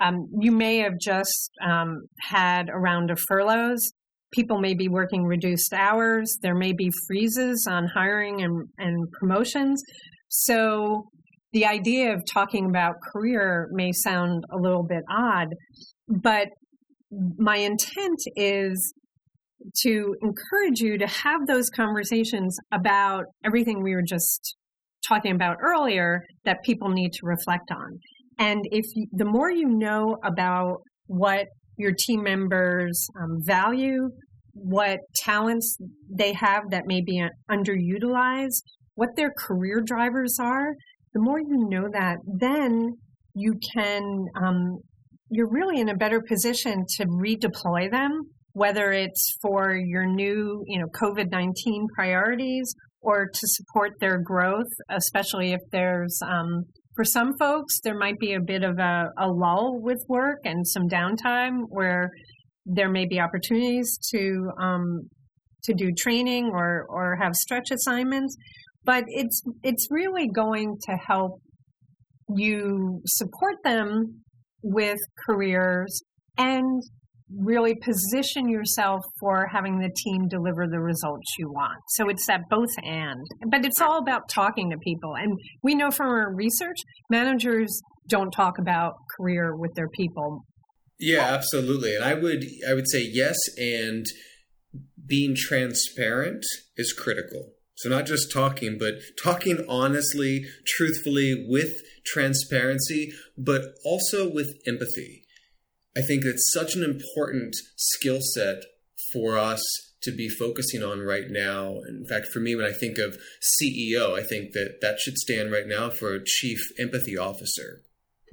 um, 0.00 0.26
you 0.40 0.52
may 0.52 0.78
have 0.78 0.98
just 1.00 1.50
um, 1.66 2.02
had 2.20 2.68
a 2.68 2.78
round 2.78 3.10
of 3.10 3.18
furloughs. 3.26 3.92
People 4.32 4.58
may 4.60 4.74
be 4.74 4.88
working 4.88 5.24
reduced 5.24 5.72
hours. 5.72 6.38
There 6.42 6.54
may 6.54 6.72
be 6.72 6.90
freezes 7.06 7.66
on 7.68 7.86
hiring 7.86 8.42
and, 8.42 8.66
and 8.78 9.10
promotions. 9.18 9.82
So 10.28 11.04
the 11.52 11.64
idea 11.64 12.12
of 12.12 12.22
talking 12.30 12.66
about 12.66 12.94
career 13.12 13.68
may 13.72 13.92
sound 13.92 14.44
a 14.52 14.58
little 14.58 14.82
bit 14.82 15.02
odd, 15.10 15.48
but 16.08 16.48
my 17.38 17.56
intent 17.56 18.18
is 18.36 18.92
to 19.82 20.14
encourage 20.22 20.80
you 20.80 20.98
to 20.98 21.06
have 21.06 21.46
those 21.46 21.70
conversations 21.70 22.56
about 22.72 23.24
everything 23.44 23.82
we 23.82 23.94
were 23.94 24.04
just 24.06 24.56
talking 25.06 25.34
about 25.34 25.56
earlier 25.62 26.20
that 26.44 26.58
people 26.64 26.88
need 26.90 27.12
to 27.12 27.20
reflect 27.24 27.70
on. 27.70 27.98
And 28.38 28.60
if 28.70 28.84
you, 28.94 29.06
the 29.12 29.24
more 29.24 29.50
you 29.50 29.68
know 29.68 30.16
about 30.24 30.82
what 31.06 31.46
your 31.78 31.92
team 31.98 32.22
members 32.22 33.06
um, 33.20 33.38
value, 33.44 34.08
what 34.52 34.98
talents 35.16 35.78
they 36.10 36.32
have 36.32 36.70
that 36.70 36.84
may 36.86 37.00
be 37.00 37.24
underutilized, 37.50 38.62
what 38.94 39.10
their 39.16 39.32
career 39.38 39.80
drivers 39.84 40.36
are, 40.40 40.74
the 41.14 41.20
more 41.20 41.38
you 41.38 41.68
know 41.68 41.88
that, 41.92 42.16
then 42.26 42.92
you 43.34 43.54
can, 43.74 44.26
um, 44.42 44.78
you're 45.30 45.50
really 45.50 45.80
in 45.80 45.88
a 45.88 45.96
better 45.96 46.20
position 46.20 46.84
to 46.96 47.06
redeploy 47.06 47.90
them 47.90 48.22
whether 48.58 48.90
it's 48.90 49.36
for 49.40 49.76
your 49.76 50.04
new, 50.04 50.64
you 50.66 50.80
know, 50.80 50.86
COVID-19 51.00 51.86
priorities 51.94 52.74
or 53.00 53.28
to 53.32 53.40
support 53.44 53.92
their 54.00 54.18
growth, 54.18 54.66
especially 54.90 55.52
if 55.52 55.60
there's, 55.70 56.18
um, 56.26 56.64
for 56.98 57.04
some 57.04 57.38
folks, 57.38 57.78
there 57.84 57.96
might 57.96 58.18
be 58.18 58.34
a 58.34 58.40
bit 58.40 58.64
of 58.64 58.76
a, 58.80 59.04
a 59.18 59.28
lull 59.28 59.78
with 59.80 60.04
work 60.08 60.40
and 60.44 60.66
some 60.66 60.88
downtime 60.88 61.60
where 61.68 62.10
there 62.66 62.90
may 62.90 63.06
be 63.06 63.20
opportunities 63.20 64.00
to 64.10 64.50
um, 64.60 65.08
to 65.62 65.74
do 65.74 65.92
training 65.96 66.50
or 66.52 66.84
or 66.88 67.16
have 67.22 67.36
stretch 67.36 67.70
assignments. 67.70 68.36
But 68.84 69.04
it's 69.06 69.40
it's 69.62 69.86
really 69.92 70.26
going 70.26 70.76
to 70.88 70.96
help 70.96 71.40
you 72.34 73.00
support 73.06 73.54
them 73.62 74.24
with 74.64 74.98
careers 75.24 76.02
and 76.36 76.82
really 77.36 77.74
position 77.74 78.48
yourself 78.48 79.02
for 79.20 79.46
having 79.52 79.78
the 79.78 79.90
team 80.04 80.28
deliver 80.28 80.66
the 80.66 80.80
results 80.80 81.34
you 81.38 81.50
want. 81.50 81.78
So 81.90 82.08
it's 82.08 82.26
that 82.26 82.42
both 82.48 82.70
and. 82.82 83.20
But 83.50 83.64
it's 83.64 83.80
all 83.80 83.98
about 83.98 84.28
talking 84.28 84.70
to 84.70 84.78
people. 84.78 85.14
And 85.14 85.36
we 85.62 85.74
know 85.74 85.90
from 85.90 86.08
our 86.08 86.34
research, 86.34 86.78
managers 87.10 87.80
don't 88.08 88.30
talk 88.30 88.58
about 88.58 88.94
career 89.16 89.54
with 89.56 89.72
their 89.74 89.88
people. 89.88 90.44
Yeah, 90.98 91.22
absolutely. 91.22 91.94
And 91.94 92.04
I 92.04 92.14
would 92.14 92.44
I 92.68 92.74
would 92.74 92.88
say 92.88 93.02
yes 93.02 93.36
and 93.56 94.06
being 95.06 95.34
transparent 95.36 96.44
is 96.76 96.92
critical. 96.92 97.52
So 97.76 97.88
not 97.88 98.06
just 98.06 98.32
talking, 98.32 98.76
but 98.78 98.94
talking 99.22 99.64
honestly, 99.68 100.44
truthfully 100.66 101.46
with 101.48 101.74
transparency, 102.04 103.12
but 103.36 103.62
also 103.84 104.28
with 104.28 104.48
empathy 104.66 105.22
I 105.98 106.02
think 106.02 106.24
it's 106.24 106.52
such 106.52 106.76
an 106.76 106.84
important 106.84 107.56
skill 107.76 108.20
set 108.20 108.62
for 109.12 109.36
us 109.36 109.62
to 110.02 110.12
be 110.12 110.28
focusing 110.28 110.80
on 110.80 111.00
right 111.00 111.28
now. 111.28 111.80
In 111.88 112.06
fact, 112.08 112.28
for 112.28 112.38
me, 112.38 112.54
when 112.54 112.64
I 112.64 112.72
think 112.72 112.98
of 112.98 113.18
CEO, 113.60 114.16
I 114.16 114.22
think 114.22 114.52
that 114.52 114.78
that 114.80 115.00
should 115.00 115.18
stand 115.18 115.50
right 115.50 115.66
now 115.66 115.90
for 115.90 116.20
Chief 116.24 116.60
Empathy 116.78 117.18
Officer. 117.18 117.82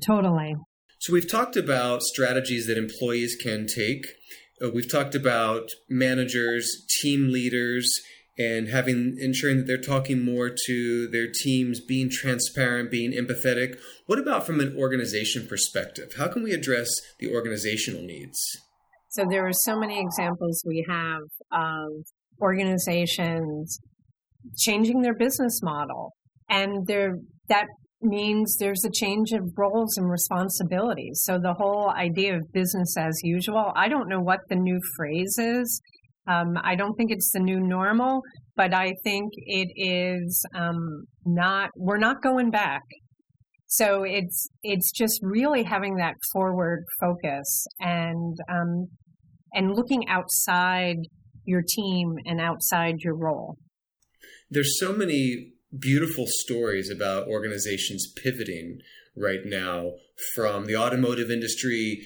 Totally. 0.06 0.56
So 1.00 1.12
we've 1.12 1.30
talked 1.30 1.58
about 1.58 2.04
strategies 2.04 2.68
that 2.68 2.78
employees 2.78 3.36
can 3.42 3.66
take. 3.66 4.06
Uh, 4.64 4.70
we've 4.70 4.90
talked 4.90 5.16
about 5.16 5.70
managers, 5.90 6.70
team 7.02 7.32
leaders, 7.32 7.90
and 8.38 8.68
having 8.70 9.18
ensuring 9.20 9.58
that 9.58 9.68
they're 9.68 9.78
talking 9.78 10.24
more 10.24 10.50
to 10.66 11.08
their 11.08 11.28
teams, 11.32 11.80
being 11.80 12.10
transparent, 12.10 12.92
being 12.92 13.14
empathetic. 13.14 13.80
What 14.08 14.20
about 14.20 14.46
from 14.46 14.60
an 14.60 14.76
organization 14.78 15.48
perspective? 15.48 16.14
How 16.18 16.28
can 16.28 16.44
we 16.44 16.52
address 16.52 16.90
the 17.20 17.34
organizational 17.34 18.02
needs? 18.02 18.38
So 19.10 19.26
there 19.30 19.48
are 19.48 19.54
so 19.54 19.80
many 19.80 20.02
examples 20.02 20.62
we 20.66 20.86
have 20.90 21.22
of 21.52 21.92
organizations 22.42 23.80
changing 24.58 25.02
their 25.02 25.16
business 25.16 25.62
model, 25.64 26.14
and 26.50 26.86
there 26.88 27.16
that 27.48 27.68
means 28.02 28.58
there's 28.60 28.84
a 28.86 28.92
change 28.92 29.32
of 29.32 29.42
roles 29.58 29.98
and 29.98 30.10
responsibilities. 30.10 31.22
So 31.24 31.40
the 31.40 31.54
whole 31.54 31.90
idea 31.90 32.36
of 32.36 32.52
business 32.52 32.96
as 32.98 33.18
usual, 33.24 33.72
I 33.76 33.88
don't 33.88 34.10
know 34.10 34.20
what 34.20 34.42
the 34.50 34.56
new 34.56 34.80
phrase 34.98 35.38
is 35.40 35.82
um, 36.28 36.58
I 36.64 36.76
don't 36.76 36.96
think 36.96 37.12
it's 37.12 37.32
the 37.32 37.40
new 37.40 37.60
normal, 37.60 38.22
but 38.56 38.74
I 38.74 38.94
think 39.04 39.32
it 39.36 39.70
is 39.76 40.44
um, 40.56 41.06
not. 41.26 41.70
We're 41.76 41.98
not 41.98 42.22
going 42.22 42.52
back. 42.52 42.82
So 43.68 44.04
it's 44.04 44.48
it's 44.64 44.92
just 44.92 45.20
really 45.22 45.64
having 45.64 45.96
that 45.98 46.16
forward 46.32 46.84
focus 47.00 47.66
and 47.80 48.36
um, 48.50 48.88
and 49.54 49.76
looking 49.76 50.08
outside 50.08 50.98
your 51.46 51.62
team 51.68 52.16
and 52.26 52.40
outside 52.40 52.96
your 53.00 53.16
role. 53.16 53.58
There's 54.50 54.80
so 54.80 54.94
many 54.94 55.54
beautiful 55.78 56.26
stories 56.28 56.90
about 56.90 57.28
organizations 57.28 58.12
pivoting 58.24 58.80
right 59.16 59.42
now 59.46 59.92
from 60.34 60.66
the 60.66 60.76
automotive 60.76 61.30
industry 61.30 62.06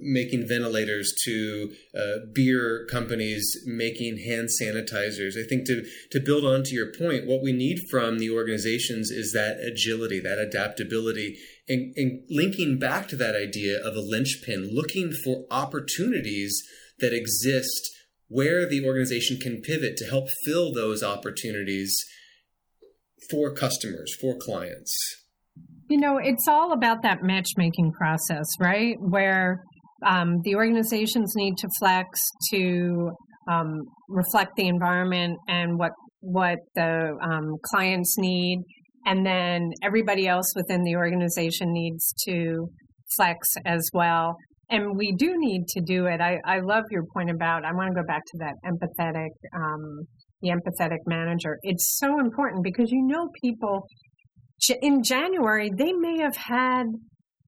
making 0.00 0.48
ventilators 0.48 1.12
to 1.24 1.72
uh, 1.96 2.26
beer 2.32 2.86
companies 2.90 3.44
making 3.66 4.18
hand 4.18 4.48
sanitizers. 4.60 5.38
I 5.38 5.46
think 5.46 5.66
to 5.66 5.84
to 6.10 6.20
build 6.20 6.44
on 6.44 6.62
to 6.64 6.74
your 6.74 6.92
point, 6.92 7.26
what 7.26 7.42
we 7.42 7.52
need 7.52 7.80
from 7.90 8.18
the 8.18 8.30
organizations 8.30 9.10
is 9.10 9.32
that 9.32 9.58
agility, 9.60 10.20
that 10.20 10.38
adaptability, 10.38 11.38
and, 11.68 11.92
and 11.96 12.22
linking 12.30 12.78
back 12.78 13.08
to 13.08 13.16
that 13.16 13.36
idea 13.36 13.78
of 13.78 13.96
a 13.96 14.00
linchpin, 14.00 14.70
looking 14.72 15.12
for 15.12 15.46
opportunities 15.50 16.62
that 16.98 17.12
exist 17.12 17.90
where 18.28 18.66
the 18.66 18.84
organization 18.84 19.38
can 19.38 19.60
pivot 19.60 19.96
to 19.96 20.04
help 20.04 20.28
fill 20.44 20.72
those 20.72 21.02
opportunities 21.02 21.94
for 23.30 23.52
customers, 23.52 24.14
for 24.20 24.36
clients. 24.36 25.25
You 25.88 25.98
know, 25.98 26.18
it's 26.18 26.48
all 26.48 26.72
about 26.72 27.02
that 27.02 27.18
matchmaking 27.22 27.92
process, 27.92 28.46
right? 28.60 28.96
Where 28.98 29.62
um, 30.04 30.40
the 30.42 30.56
organizations 30.56 31.32
need 31.36 31.56
to 31.58 31.68
flex 31.78 32.20
to 32.50 33.10
um, 33.48 33.82
reflect 34.08 34.52
the 34.56 34.66
environment 34.68 35.38
and 35.48 35.78
what 35.78 35.92
what 36.20 36.58
the 36.74 37.16
um, 37.22 37.54
clients 37.66 38.16
need, 38.18 38.58
and 39.04 39.24
then 39.24 39.70
everybody 39.82 40.26
else 40.26 40.52
within 40.56 40.82
the 40.82 40.96
organization 40.96 41.72
needs 41.72 42.12
to 42.26 42.66
flex 43.16 43.46
as 43.64 43.88
well. 43.94 44.34
and 44.70 44.96
we 44.96 45.12
do 45.12 45.34
need 45.36 45.66
to 45.68 45.80
do 45.80 46.06
it. 46.06 46.20
I, 46.20 46.38
I 46.44 46.58
love 46.60 46.84
your 46.90 47.04
point 47.14 47.30
about, 47.30 47.64
I 47.64 47.72
want 47.72 47.94
to 47.94 48.02
go 48.02 48.06
back 48.06 48.22
to 48.26 48.38
that 48.38 48.54
empathetic, 48.64 49.30
um, 49.54 50.06
the 50.42 50.50
empathetic 50.50 50.98
manager. 51.06 51.56
It's 51.62 51.98
so 51.98 52.18
important 52.18 52.64
because 52.64 52.90
you 52.90 53.06
know 53.06 53.28
people 53.42 53.86
in 54.82 55.02
January, 55.02 55.70
they 55.76 55.92
may 55.92 56.18
have 56.18 56.36
had 56.36 56.84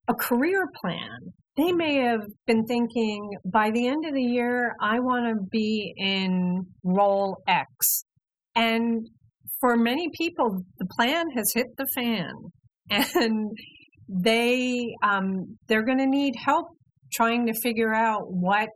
a 0.08 0.14
career 0.14 0.66
plan. 0.80 1.32
They 1.56 1.72
may 1.72 1.96
have 1.96 2.22
been 2.46 2.64
thinking 2.66 3.30
by 3.44 3.70
the 3.70 3.88
end 3.88 4.04
of 4.06 4.14
the 4.14 4.22
year, 4.22 4.74
I 4.80 5.00
want 5.00 5.26
to 5.26 5.44
be 5.50 5.92
in 5.96 6.64
role 6.84 7.42
X. 7.48 8.04
And 8.54 9.06
for 9.60 9.76
many 9.76 10.08
people, 10.16 10.62
the 10.78 10.86
plan 10.96 11.26
has 11.36 11.50
hit 11.54 11.66
the 11.76 11.86
fan 11.94 12.32
and 12.90 13.50
they, 14.08 14.94
um, 15.02 15.58
they're 15.66 15.84
going 15.84 15.98
to 15.98 16.06
need 16.06 16.34
help 16.44 16.68
trying 17.12 17.46
to 17.46 17.54
figure 17.60 17.92
out 17.92 18.22
what 18.28 18.68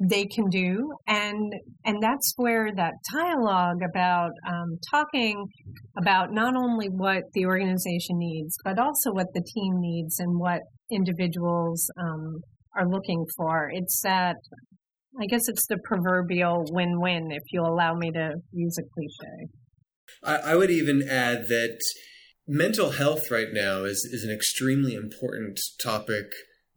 they 0.00 0.26
can 0.26 0.48
do. 0.48 0.92
And 1.06 1.52
and 1.84 2.02
that's 2.02 2.32
where 2.36 2.70
that 2.74 2.94
dialogue 3.12 3.80
about 3.88 4.30
um, 4.46 4.78
talking 4.90 5.46
about 5.96 6.32
not 6.32 6.54
only 6.56 6.86
what 6.86 7.24
the 7.32 7.46
organization 7.46 8.18
needs 8.18 8.56
but 8.64 8.78
also 8.78 9.12
what 9.12 9.26
the 9.34 9.42
team 9.42 9.80
needs 9.80 10.18
and 10.20 10.38
what 10.38 10.60
individuals 10.90 11.90
um, 12.00 12.40
are 12.76 12.88
looking 12.88 13.24
for. 13.36 13.70
It's 13.72 14.00
that 14.02 14.36
i 15.20 15.26
guess 15.26 15.48
it's 15.48 15.66
the 15.68 15.78
proverbial 15.84 16.64
win-win 16.70 17.28
if 17.32 17.42
you'll 17.50 17.66
allow 17.66 17.94
me 17.94 18.10
to 18.12 18.34
use 18.52 18.76
a 18.78 18.82
cliche. 18.94 19.48
I, 20.22 20.52
I 20.52 20.54
would 20.54 20.70
even 20.70 21.02
add 21.02 21.48
that 21.48 21.80
mental 22.46 22.90
health 22.92 23.30
right 23.30 23.48
now 23.52 23.84
is, 23.84 24.08
is 24.10 24.24
an 24.24 24.34
extremely 24.34 24.94
important 24.94 25.58
topic 25.82 26.26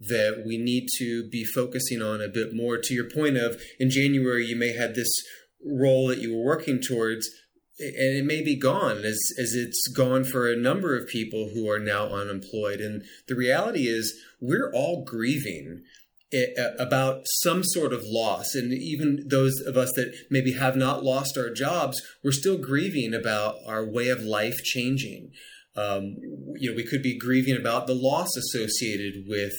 that 0.10 0.44
we 0.46 0.58
need 0.58 0.88
to 0.98 1.28
be 1.30 1.44
focusing 1.44 2.02
on 2.02 2.22
a 2.22 2.28
bit 2.28 2.54
more. 2.54 2.78
To 2.78 2.94
your 2.94 3.10
point 3.10 3.38
of 3.38 3.62
in 3.80 3.90
January, 3.90 4.46
you 4.46 4.56
may 4.56 4.74
have 4.74 4.96
this 4.96 5.12
role 5.64 6.08
that 6.08 6.20
you 6.20 6.36
were 6.36 6.44
working 6.44 6.82
towards, 6.82 7.30
and 7.80 8.18
it 8.18 8.26
may 8.26 8.42
be 8.44 8.56
gone 8.56 8.98
as 9.06 9.20
as 9.40 9.54
it's 9.54 9.88
gone 9.96 10.24
for 10.24 10.52
a 10.52 10.58
number 10.58 10.98
of 10.98 11.08
people 11.08 11.52
who 11.54 11.70
are 11.70 11.80
now 11.80 12.08
unemployed. 12.08 12.80
And 12.82 13.04
the 13.28 13.36
reality 13.36 13.88
is, 13.88 14.20
we're 14.40 14.72
all 14.74 15.04
grieving 15.04 15.84
about 16.80 17.24
some 17.42 17.64
sort 17.64 17.92
of 17.94 18.04
loss. 18.06 18.56
And 18.56 18.72
even 18.74 19.28
those 19.28 19.60
of 19.60 19.76
us 19.76 19.92
that 19.96 20.14
maybe 20.30 20.54
have 20.54 20.76
not 20.76 21.04
lost 21.04 21.38
our 21.38 21.50
jobs, 21.50 22.02
we're 22.24 22.32
still 22.32 22.58
grieving 22.58 23.14
about 23.14 23.56
our 23.68 23.86
way 23.86 24.08
of 24.08 24.24
life 24.24 24.64
changing. 24.64 25.32
Um, 25.76 26.18
you 26.58 26.70
know, 26.70 26.76
we 26.76 26.86
could 26.86 27.02
be 27.04 27.18
grieving 27.18 27.56
about 27.56 27.88
the 27.88 27.94
loss 27.94 28.36
associated 28.36 29.26
with 29.28 29.54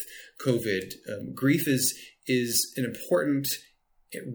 COVID. 0.46 0.92
Um, 1.08 1.34
grief 1.34 1.66
is 1.66 1.98
is 2.26 2.72
an 2.76 2.84
important, 2.84 3.46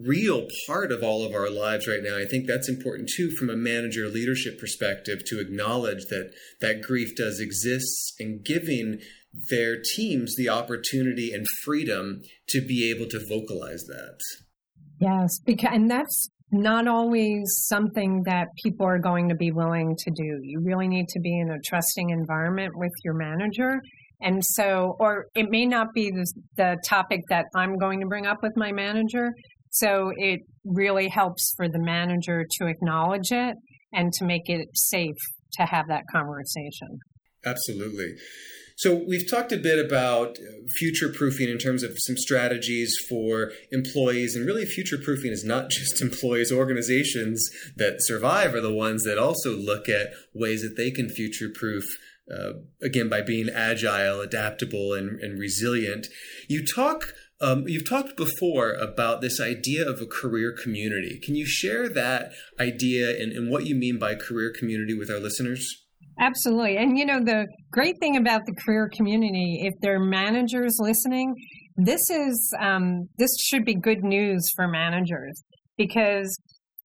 real 0.06 0.46
part 0.66 0.92
of 0.92 1.02
all 1.02 1.24
of 1.24 1.32
our 1.32 1.50
lives 1.50 1.88
right 1.88 2.02
now. 2.02 2.18
I 2.18 2.26
think 2.26 2.46
that's 2.46 2.68
important 2.68 3.08
too, 3.16 3.30
from 3.30 3.48
a 3.48 3.56
manager 3.56 4.08
leadership 4.08 4.58
perspective, 4.58 5.24
to 5.26 5.40
acknowledge 5.40 6.06
that 6.10 6.32
that 6.60 6.82
grief 6.82 7.16
does 7.16 7.40
exist 7.40 8.14
and 8.18 8.44
giving 8.44 9.00
their 9.50 9.76
teams 9.80 10.34
the 10.36 10.48
opportunity 10.48 11.32
and 11.32 11.46
freedom 11.62 12.22
to 12.48 12.60
be 12.60 12.90
able 12.90 13.08
to 13.08 13.18
vocalize 13.18 13.84
that. 13.84 14.18
Yes, 15.00 15.38
because 15.44 15.70
and 15.72 15.90
that's 15.90 16.30
not 16.50 16.88
always 16.88 17.44
something 17.66 18.22
that 18.24 18.48
people 18.62 18.86
are 18.86 18.98
going 18.98 19.28
to 19.28 19.34
be 19.34 19.52
willing 19.52 19.94
to 19.98 20.10
do. 20.10 20.40
You 20.42 20.60
really 20.64 20.88
need 20.88 21.08
to 21.08 21.20
be 21.20 21.38
in 21.38 21.50
a 21.50 21.58
trusting 21.66 22.10
environment 22.10 22.72
with 22.74 22.92
your 23.04 23.14
manager. 23.14 23.80
And 24.20 24.44
so, 24.44 24.96
or 24.98 25.26
it 25.34 25.48
may 25.48 25.64
not 25.66 25.88
be 25.94 26.10
the, 26.10 26.26
the 26.56 26.76
topic 26.86 27.20
that 27.28 27.46
I'm 27.54 27.78
going 27.78 28.00
to 28.00 28.06
bring 28.06 28.26
up 28.26 28.38
with 28.42 28.52
my 28.56 28.72
manager. 28.72 29.32
So 29.70 30.10
it 30.16 30.40
really 30.64 31.08
helps 31.08 31.54
for 31.56 31.68
the 31.68 31.78
manager 31.78 32.44
to 32.58 32.66
acknowledge 32.66 33.30
it 33.30 33.54
and 33.92 34.12
to 34.14 34.24
make 34.24 34.48
it 34.48 34.68
safe 34.74 35.16
to 35.52 35.62
have 35.64 35.86
that 35.88 36.02
conversation. 36.12 36.98
Absolutely. 37.44 38.14
So 38.78 38.94
we've 38.94 39.28
talked 39.28 39.50
a 39.50 39.56
bit 39.56 39.84
about 39.84 40.36
future 40.76 41.08
proofing 41.08 41.48
in 41.48 41.58
terms 41.58 41.82
of 41.82 41.90
some 41.96 42.16
strategies 42.16 42.94
for 43.08 43.50
employees, 43.72 44.36
and 44.36 44.46
really 44.46 44.64
future 44.64 44.98
proofing 44.98 45.32
is 45.32 45.44
not 45.44 45.70
just 45.70 46.00
employees. 46.00 46.52
Organizations 46.52 47.44
that 47.76 47.96
survive 47.98 48.54
are 48.54 48.60
the 48.60 48.72
ones 48.72 49.02
that 49.02 49.18
also 49.18 49.56
look 49.56 49.88
at 49.88 50.10
ways 50.32 50.62
that 50.62 50.76
they 50.76 50.92
can 50.92 51.08
future 51.08 51.48
proof. 51.52 51.84
Uh, 52.30 52.60
again, 52.82 53.08
by 53.08 53.22
being 53.22 53.48
agile, 53.48 54.20
adaptable, 54.20 54.92
and, 54.92 55.18
and 55.20 55.38
resilient. 55.38 56.06
You 56.48 56.62
talk 56.62 57.14
um, 57.40 57.68
you've 57.68 57.88
talked 57.88 58.16
before 58.16 58.72
about 58.72 59.20
this 59.20 59.40
idea 59.40 59.88
of 59.88 60.00
a 60.00 60.06
career 60.06 60.52
community. 60.52 61.20
Can 61.22 61.36
you 61.36 61.46
share 61.46 61.88
that 61.88 62.32
idea 62.58 63.10
and, 63.10 63.30
and, 63.32 63.48
what 63.48 63.64
you 63.64 63.76
mean 63.76 63.96
by 63.96 64.16
career 64.16 64.52
community 64.52 64.92
with 64.92 65.08
our 65.08 65.20
listeners? 65.20 65.86
Absolutely. 66.18 66.76
And 66.76 66.98
you 66.98 67.06
know, 67.06 67.20
the 67.20 67.46
great 67.70 67.94
thing 68.00 68.16
about 68.16 68.42
the 68.44 68.54
career 68.64 68.90
community, 68.92 69.60
if 69.62 69.74
there 69.80 69.94
are 69.94 70.04
managers 70.04 70.76
listening, 70.80 71.32
this 71.76 72.10
is 72.10 72.52
um, 72.60 73.08
this 73.18 73.30
should 73.40 73.64
be 73.64 73.76
good 73.76 74.02
news 74.02 74.42
for 74.56 74.66
managers 74.66 75.40
because 75.76 76.36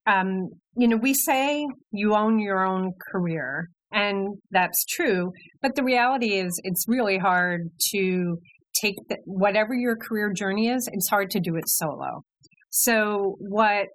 um, 0.05 0.49
you 0.77 0.87
know 0.87 0.97
we 0.97 1.15
say 1.15 1.65
you 1.91 2.13
own 2.13 2.39
your 2.39 2.63
own 2.63 2.91
career, 3.11 3.69
and 3.93 4.27
that's 4.51 4.83
true. 4.85 5.31
But 5.61 5.75
the 5.75 5.83
reality 5.83 6.33
is, 6.33 6.59
it's 6.63 6.85
really 6.87 7.17
hard 7.17 7.69
to 7.93 8.37
take 8.81 8.95
the, 9.07 9.17
whatever 9.25 9.73
your 9.73 9.95
career 9.95 10.33
journey 10.33 10.67
is. 10.67 10.89
It's 10.91 11.09
hard 11.09 11.29
to 11.31 11.39
do 11.39 11.55
it 11.55 11.63
solo. 11.67 12.23
So 12.69 13.35
what 13.39 13.87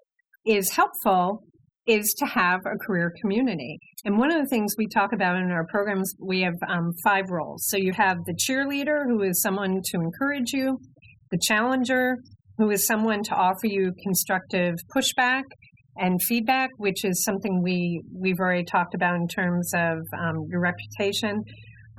is 0.46 0.70
helpful 0.72 1.42
is 1.87 2.14
to 2.18 2.26
have 2.26 2.61
a 2.61 2.76
career 2.87 3.12
community. 3.20 3.78
And 4.04 4.18
one 4.18 4.30
of 4.30 4.40
the 4.40 4.48
things 4.48 4.74
we 4.76 4.87
talk 4.87 5.12
about 5.12 5.37
in 5.37 5.50
our 5.50 5.66
programs, 5.66 6.14
we 6.20 6.42
have 6.42 6.54
um, 6.68 6.92
five 7.02 7.24
roles. 7.30 7.66
So 7.68 7.76
you 7.76 7.92
have 7.94 8.18
the 8.26 8.34
cheerleader, 8.34 9.04
who 9.06 9.22
is 9.22 9.42
someone 9.42 9.80
to 9.82 10.00
encourage 10.00 10.52
you, 10.52 10.78
the 11.30 11.38
challenger, 11.42 12.18
who 12.58 12.70
is 12.70 12.87
someone 12.87 13.22
to 13.24 13.34
offer 13.34 13.66
you 13.66 13.92
constructive 14.02 14.74
pushback 14.94 15.44
and 15.98 16.22
feedback, 16.22 16.70
which 16.76 17.04
is 17.04 17.24
something 17.24 17.62
we 17.62 18.02
we've 18.12 18.38
already 18.38 18.64
talked 18.64 18.94
about 18.94 19.16
in 19.16 19.26
terms 19.28 19.70
of 19.74 19.98
um, 20.18 20.44
your 20.48 20.61
reputation. 20.61 21.42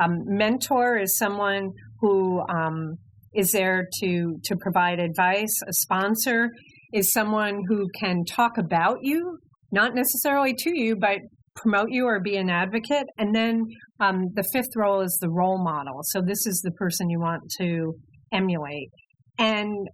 Um, 0.02 0.20
mentor 0.26 0.98
is 0.98 1.18
someone 1.18 1.70
who 2.00 2.42
um, 2.50 2.96
is 3.34 3.52
there 3.52 3.88
to 4.02 4.36
to 4.44 4.56
provide 4.62 5.00
advice. 5.00 5.54
A 5.68 5.74
sponsor 5.74 6.50
is 6.94 7.12
someone 7.12 7.62
who 7.68 7.88
can 8.00 8.24
talk 8.26 8.58
about 8.58 8.98
you 9.02 9.38
not 9.72 9.94
necessarily 9.94 10.54
to 10.58 10.72
you, 10.78 10.96
but 10.96 11.20
promote 11.56 11.88
you 11.90 12.06
or 12.06 12.20
be 12.20 12.38
an 12.38 12.50
advocate. 12.50 13.06
And 13.18 13.36
then 13.36 13.64
um, 14.00 14.28
the 14.34 14.44
fifth 14.54 14.76
role 14.76 15.02
is 15.02 15.18
the 15.22 15.30
role 15.30 15.62
model. 15.64 16.00
So 16.04 16.22
this 16.22 16.46
is 16.46 16.62
the 16.64 16.72
person 16.72 17.10
you 17.10 17.20
want 17.20 17.42
to 17.60 17.94
emulate. 18.34 18.90
And 19.38 19.88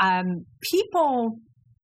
um, 0.00 0.44
people, 0.70 1.38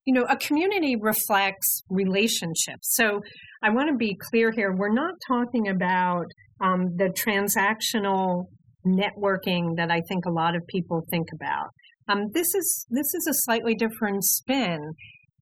you 0.08 0.14
know, 0.14 0.24
a 0.30 0.36
community 0.38 0.96
reflects 0.96 1.82
relationships. 1.90 2.94
So 2.96 3.20
I 3.62 3.68
want 3.68 3.90
to 3.90 3.94
be 3.94 4.16
clear 4.30 4.50
here. 4.50 4.74
We're 4.74 4.94
not 4.94 5.12
talking 5.28 5.68
about 5.68 6.24
um, 6.62 6.96
the 6.96 7.10
transactional 7.10 8.46
networking 8.86 9.76
that 9.76 9.90
I 9.90 10.00
think 10.08 10.24
a 10.24 10.30
lot 10.30 10.56
of 10.56 10.62
people 10.66 11.02
think 11.10 11.26
about. 11.34 11.66
Um, 12.08 12.28
this 12.32 12.54
is 12.54 12.86
this 12.88 13.12
is 13.12 13.26
a 13.28 13.34
slightly 13.44 13.74
different 13.74 14.24
spin. 14.24 14.78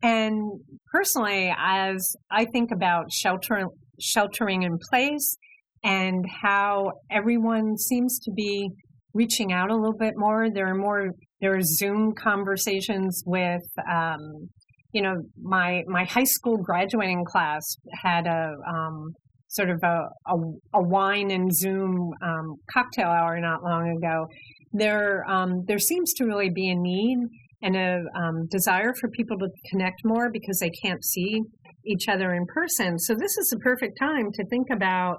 And 0.03 0.61
personally, 0.93 1.55
as 1.57 2.17
I 2.29 2.45
think 2.47 2.71
about 2.73 3.05
shelter, 3.13 3.67
sheltering 4.01 4.65
in 4.65 4.79
place 4.91 5.37
and 5.85 6.25
how 6.43 6.91
everyone 7.09 7.77
seems 7.79 8.19
to 8.25 8.33
be 8.33 8.69
reaching 9.15 9.53
out 9.53 9.71
a 9.71 9.77
little 9.77 9.97
bit 9.97 10.15
more, 10.17 10.49
there 10.53 10.67
are 10.67 10.75
more, 10.75 11.11
there 11.41 11.55
are 11.55 11.63
Zoom 11.63 12.13
conversations 12.15 13.23
with, 13.27 13.63
um, 13.91 14.49
you 14.93 15.03
know, 15.03 15.17
my, 15.41 15.83
my 15.87 16.05
high 16.05 16.25
school 16.25 16.57
graduating 16.57 17.25
class 17.25 17.63
had 18.03 18.27
a, 18.27 18.55
um, 18.69 19.13
sort 19.49 19.71
of 19.71 19.81
a, 19.83 20.01
a, 20.27 20.35
a, 20.75 20.83
wine 20.83 21.31
and 21.31 21.55
Zoom 21.55 22.13
um, 22.23 22.57
cocktail 22.73 23.09
hour 23.09 23.39
not 23.41 23.63
long 23.63 23.97
ago. 23.97 24.27
There, 24.73 25.25
um, 25.29 25.65
there 25.67 25.79
seems 25.79 26.13
to 26.15 26.25
really 26.25 26.51
be 26.51 26.71
a 26.71 26.75
need 26.75 27.19
and 27.63 27.77
a 27.77 28.01
um, 28.19 28.47
desire 28.51 28.93
for 29.01 29.09
people 29.11 29.39
to 29.39 29.49
connect 29.71 29.97
more 30.05 30.31
because 30.31 30.59
they 30.59 30.71
can't 30.71 31.05
see 31.05 31.41
each 31.87 32.09
other 32.09 32.35
in 32.35 32.45
person. 32.47 32.99
So 32.99 33.15
this 33.15 33.37
is 33.39 33.49
the 33.51 33.59
perfect 33.59 33.99
time 33.99 34.31
to 34.33 34.45
think 34.47 34.67
about 34.73 35.17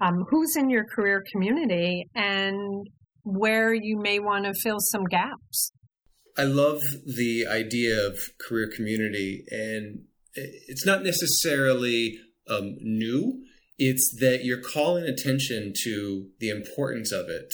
um, 0.00 0.24
who's 0.30 0.56
in 0.56 0.68
your 0.68 0.84
career 0.94 1.22
community 1.32 2.04
and 2.14 2.86
where 3.24 3.72
you 3.72 3.98
may 3.98 4.18
want 4.18 4.44
to 4.44 4.54
fill 4.54 4.78
some 4.80 5.04
gaps. 5.04 5.72
I 6.36 6.44
love 6.44 6.80
the 7.04 7.46
idea 7.46 8.06
of 8.06 8.18
career 8.40 8.70
community, 8.74 9.44
and 9.50 10.04
it's 10.34 10.86
not 10.86 11.02
necessarily 11.02 12.18
um, 12.48 12.76
new. 12.80 13.44
It's 13.78 14.16
that 14.20 14.44
you're 14.44 14.62
calling 14.62 15.04
attention 15.04 15.72
to 15.84 16.28
the 16.40 16.48
importance 16.48 17.12
of 17.12 17.28
it 17.28 17.52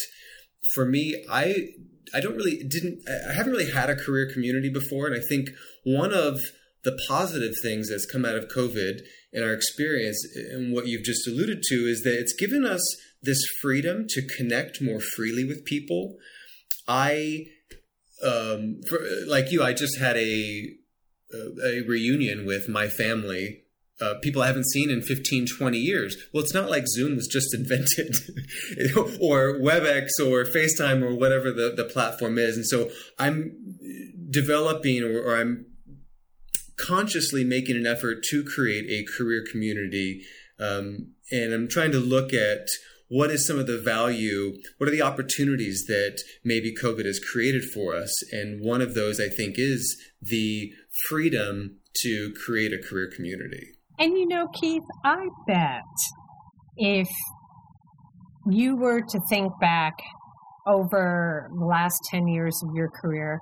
for 0.74 0.85
me, 0.85 1.24
I 1.31 1.68
I 2.14 2.20
don't 2.20 2.37
really 2.37 2.62
didn't 2.62 3.02
I 3.09 3.33
haven't 3.33 3.52
really 3.52 3.70
had 3.70 3.90
a 3.90 3.96
career 3.96 4.31
community 4.33 4.70
before, 4.70 5.07
and 5.07 5.16
I 5.16 5.24
think 5.26 5.48
one 5.85 6.12
of 6.12 6.40
the 6.85 6.98
positive 7.09 7.54
things 7.62 7.90
that's 7.90 8.07
come 8.07 8.24
out 8.24 8.37
of 8.37 8.48
COVID 8.48 9.00
in 9.33 9.42
our 9.42 9.52
experience 9.52 10.24
and 10.52 10.72
what 10.72 10.87
you've 10.87 11.04
just 11.04 11.26
alluded 11.26 11.62
to 11.68 11.74
is 11.74 12.02
that 12.02 12.18
it's 12.18 12.33
given 12.33 12.64
us 12.64 12.81
this 13.22 13.40
freedom 13.61 14.07
to 14.09 14.22
connect 14.37 14.81
more 14.81 15.00
freely 15.00 15.44
with 15.44 15.64
people. 15.64 16.16
I, 16.87 17.46
um, 18.24 18.81
for, 18.88 19.00
like 19.26 19.50
you, 19.50 19.62
I 19.62 19.72
just 19.72 19.98
had 19.98 20.16
a 20.16 20.74
a 21.62 21.83
reunion 21.83 22.46
with 22.46 22.70
my 22.70 22.88
family 22.88 23.64
uh, 24.00 24.14
people 24.22 24.42
I 24.42 24.46
haven't 24.46 24.70
seen 24.70 24.90
in 24.90 25.02
15, 25.02 25.46
20 25.46 25.78
years. 25.78 26.16
Well, 26.33 26.42
it's 26.42 26.54
not 26.54 26.70
like 26.70 26.87
Zoom 26.87 27.16
was 27.16 27.26
just 27.26 27.54
invented 27.54 28.14
or 29.20 29.54
WebEx 29.54 30.09
or 30.20 30.44
FaceTime 30.44 31.02
or 31.02 31.14
whatever 31.14 31.50
the, 31.50 31.72
the 31.76 31.85
platform 31.85 32.38
is. 32.38 32.57
And 32.57 32.66
so 32.66 32.90
I'm 33.18 33.57
developing 34.31 35.02
or, 35.02 35.20
or 35.20 35.40
I'm 35.40 35.66
consciously 36.78 37.42
making 37.42 37.76
an 37.76 37.87
effort 37.87 38.22
to 38.31 38.44
create 38.44 38.88
a 38.88 39.04
career 39.16 39.44
community. 39.50 40.22
Um, 40.61 41.14
and 41.33 41.52
I'm 41.52 41.68
trying 41.68 41.92
to 41.92 41.98
look 41.98 42.33
at 42.33 42.68
what 43.09 43.31
is 43.31 43.47
some 43.47 43.59
of 43.59 43.66
the 43.66 43.79
value, 43.79 44.55
what 44.77 44.88
are 44.88 44.92
the 44.92 45.03
opportunities 45.03 45.85
that 45.88 46.21
maybe 46.44 46.75
COVID 46.75 47.07
has 47.07 47.18
created 47.18 47.64
for 47.64 47.94
us? 47.94 48.12
And 48.33 48.61
one 48.61 48.81
of 48.81 48.94
those, 48.94 49.18
I 49.18 49.29
think, 49.29 49.55
is 49.59 49.97
the 50.21 50.73
freedom 51.09 51.79
to 52.03 52.33
create 52.44 52.73
a 52.73 52.79
career 52.79 53.11
community. 53.14 53.73
And 53.99 54.16
you 54.16 54.27
know, 54.27 54.47
Keith, 54.61 54.85
I 55.05 55.27
bet 55.47 55.83
if 56.77 57.09
you 58.51 58.77
were 58.77 59.01
to 59.01 59.21
think 59.29 59.53
back 59.61 59.94
over 60.66 61.51
the 61.59 61.64
last 61.64 61.99
10 62.11 62.29
years 62.29 62.61
of 62.62 62.75
your 62.75 62.90
career, 62.90 63.40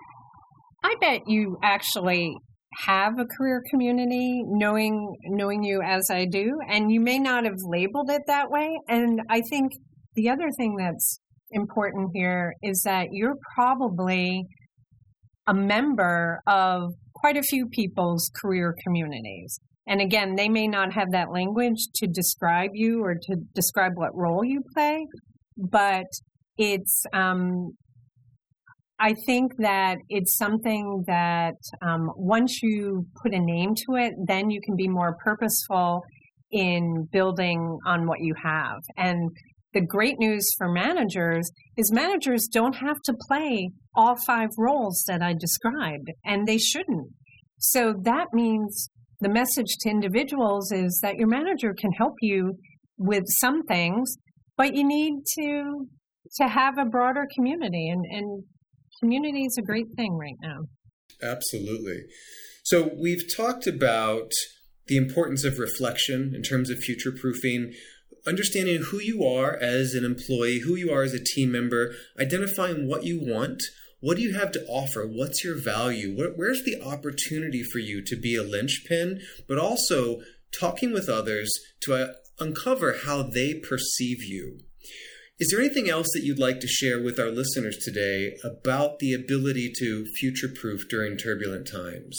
I 0.82 0.94
bet 1.00 1.22
you 1.26 1.58
actually 1.62 2.36
have 2.84 3.18
a 3.18 3.24
career 3.24 3.62
community 3.70 4.42
knowing 4.44 5.16
knowing 5.24 5.62
you 5.62 5.80
as 5.82 6.08
I 6.10 6.26
do 6.26 6.58
and 6.68 6.90
you 6.90 7.00
may 7.00 7.18
not 7.18 7.44
have 7.44 7.56
labeled 7.62 8.10
it 8.10 8.22
that 8.26 8.50
way. 8.50 8.78
And 8.88 9.20
I 9.30 9.40
think 9.48 9.72
the 10.14 10.28
other 10.28 10.50
thing 10.56 10.76
that's 10.76 11.20
important 11.50 12.10
here 12.12 12.52
is 12.62 12.82
that 12.84 13.08
you're 13.12 13.36
probably 13.54 14.44
a 15.46 15.54
member 15.54 16.40
of 16.46 16.90
quite 17.14 17.36
a 17.36 17.42
few 17.42 17.66
people's 17.66 18.30
career 18.42 18.74
communities. 18.84 19.58
And 19.86 20.00
again, 20.00 20.34
they 20.34 20.48
may 20.48 20.66
not 20.66 20.92
have 20.94 21.12
that 21.12 21.30
language 21.30 21.78
to 21.96 22.06
describe 22.08 22.70
you 22.74 23.02
or 23.04 23.14
to 23.14 23.36
describe 23.54 23.92
what 23.94 24.10
role 24.14 24.44
you 24.44 24.62
play, 24.74 25.06
but 25.56 26.06
it's, 26.58 27.04
um, 27.12 27.76
I 28.98 29.14
think 29.26 29.52
that 29.58 29.98
it's 30.08 30.38
something 30.38 31.04
that 31.06 31.56
um, 31.82 32.10
once 32.16 32.62
you 32.62 33.06
put 33.22 33.34
a 33.34 33.38
name 33.38 33.74
to 33.74 33.96
it, 33.96 34.14
then 34.26 34.50
you 34.50 34.60
can 34.64 34.74
be 34.74 34.88
more 34.88 35.16
purposeful 35.22 36.02
in 36.50 37.06
building 37.12 37.78
on 37.86 38.06
what 38.06 38.20
you 38.20 38.34
have. 38.42 38.78
And 38.96 39.30
the 39.74 39.82
great 39.82 40.18
news 40.18 40.48
for 40.56 40.72
managers 40.72 41.50
is 41.76 41.92
managers 41.92 42.48
don't 42.50 42.76
have 42.76 42.96
to 43.04 43.14
play 43.28 43.70
all 43.94 44.16
five 44.26 44.48
roles 44.56 45.04
that 45.06 45.20
I 45.20 45.34
described, 45.34 46.10
and 46.24 46.46
they 46.46 46.56
shouldn't. 46.56 47.08
So 47.58 47.94
that 48.02 48.28
means 48.32 48.88
the 49.20 49.28
message 49.28 49.76
to 49.80 49.90
individuals 49.90 50.72
is 50.72 50.98
that 51.02 51.16
your 51.16 51.28
manager 51.28 51.74
can 51.78 51.90
help 51.92 52.14
you 52.22 52.54
with 52.96 53.24
some 53.40 53.62
things, 53.64 54.16
but 54.56 54.74
you 54.74 54.86
need 54.86 55.14
to 55.38 55.86
to 56.36 56.48
have 56.48 56.76
a 56.76 56.84
broader 56.84 57.24
community 57.36 57.88
and, 57.88 58.04
and 58.10 58.42
community 59.00 59.44
is 59.44 59.56
a 59.58 59.62
great 59.62 59.88
thing 59.96 60.16
right 60.16 60.36
now. 60.42 60.64
Absolutely. 61.22 62.04
So 62.64 62.90
we've 62.98 63.24
talked 63.34 63.66
about 63.66 64.30
the 64.88 64.96
importance 64.96 65.44
of 65.44 65.58
reflection 65.58 66.32
in 66.34 66.42
terms 66.42 66.70
of 66.70 66.78
future 66.78 67.12
proofing, 67.12 67.72
understanding 68.26 68.82
who 68.90 69.00
you 69.00 69.24
are 69.24 69.56
as 69.56 69.94
an 69.94 70.04
employee, 70.04 70.60
who 70.60 70.74
you 70.74 70.92
are 70.92 71.02
as 71.02 71.14
a 71.14 71.22
team 71.22 71.52
member, 71.52 71.92
identifying 72.20 72.88
what 72.88 73.04
you 73.04 73.20
want, 73.20 73.62
what 74.00 74.16
do 74.16 74.22
you 74.22 74.34
have 74.34 74.52
to 74.52 74.64
offer? 74.66 75.06
What's 75.06 75.42
your 75.42 75.56
value? 75.56 76.14
where's 76.36 76.62
the 76.64 76.80
opportunity 76.80 77.62
for 77.62 77.78
you 77.78 78.04
to 78.04 78.16
be 78.16 78.36
a 78.36 78.42
linchpin, 78.42 79.20
but 79.48 79.58
also 79.58 80.20
talking 80.52 80.92
with 80.92 81.08
others 81.08 81.50
to 81.80 81.94
uh, 81.94 82.12
uncover 82.38 82.98
how 83.04 83.22
they 83.22 83.54
perceive 83.54 84.22
you? 84.22 84.60
Is 85.38 85.50
there 85.50 85.60
anything 85.60 85.90
else 85.90 86.06
that 86.14 86.22
you'd 86.22 86.38
like 86.38 86.60
to 86.60 86.66
share 86.66 87.02
with 87.02 87.20
our 87.20 87.30
listeners 87.30 87.76
today 87.76 88.34
about 88.42 89.00
the 89.00 89.12
ability 89.12 89.70
to 89.78 90.06
future 90.18 90.48
proof 90.48 90.88
during 90.88 91.18
turbulent 91.18 91.68
times? 91.70 92.18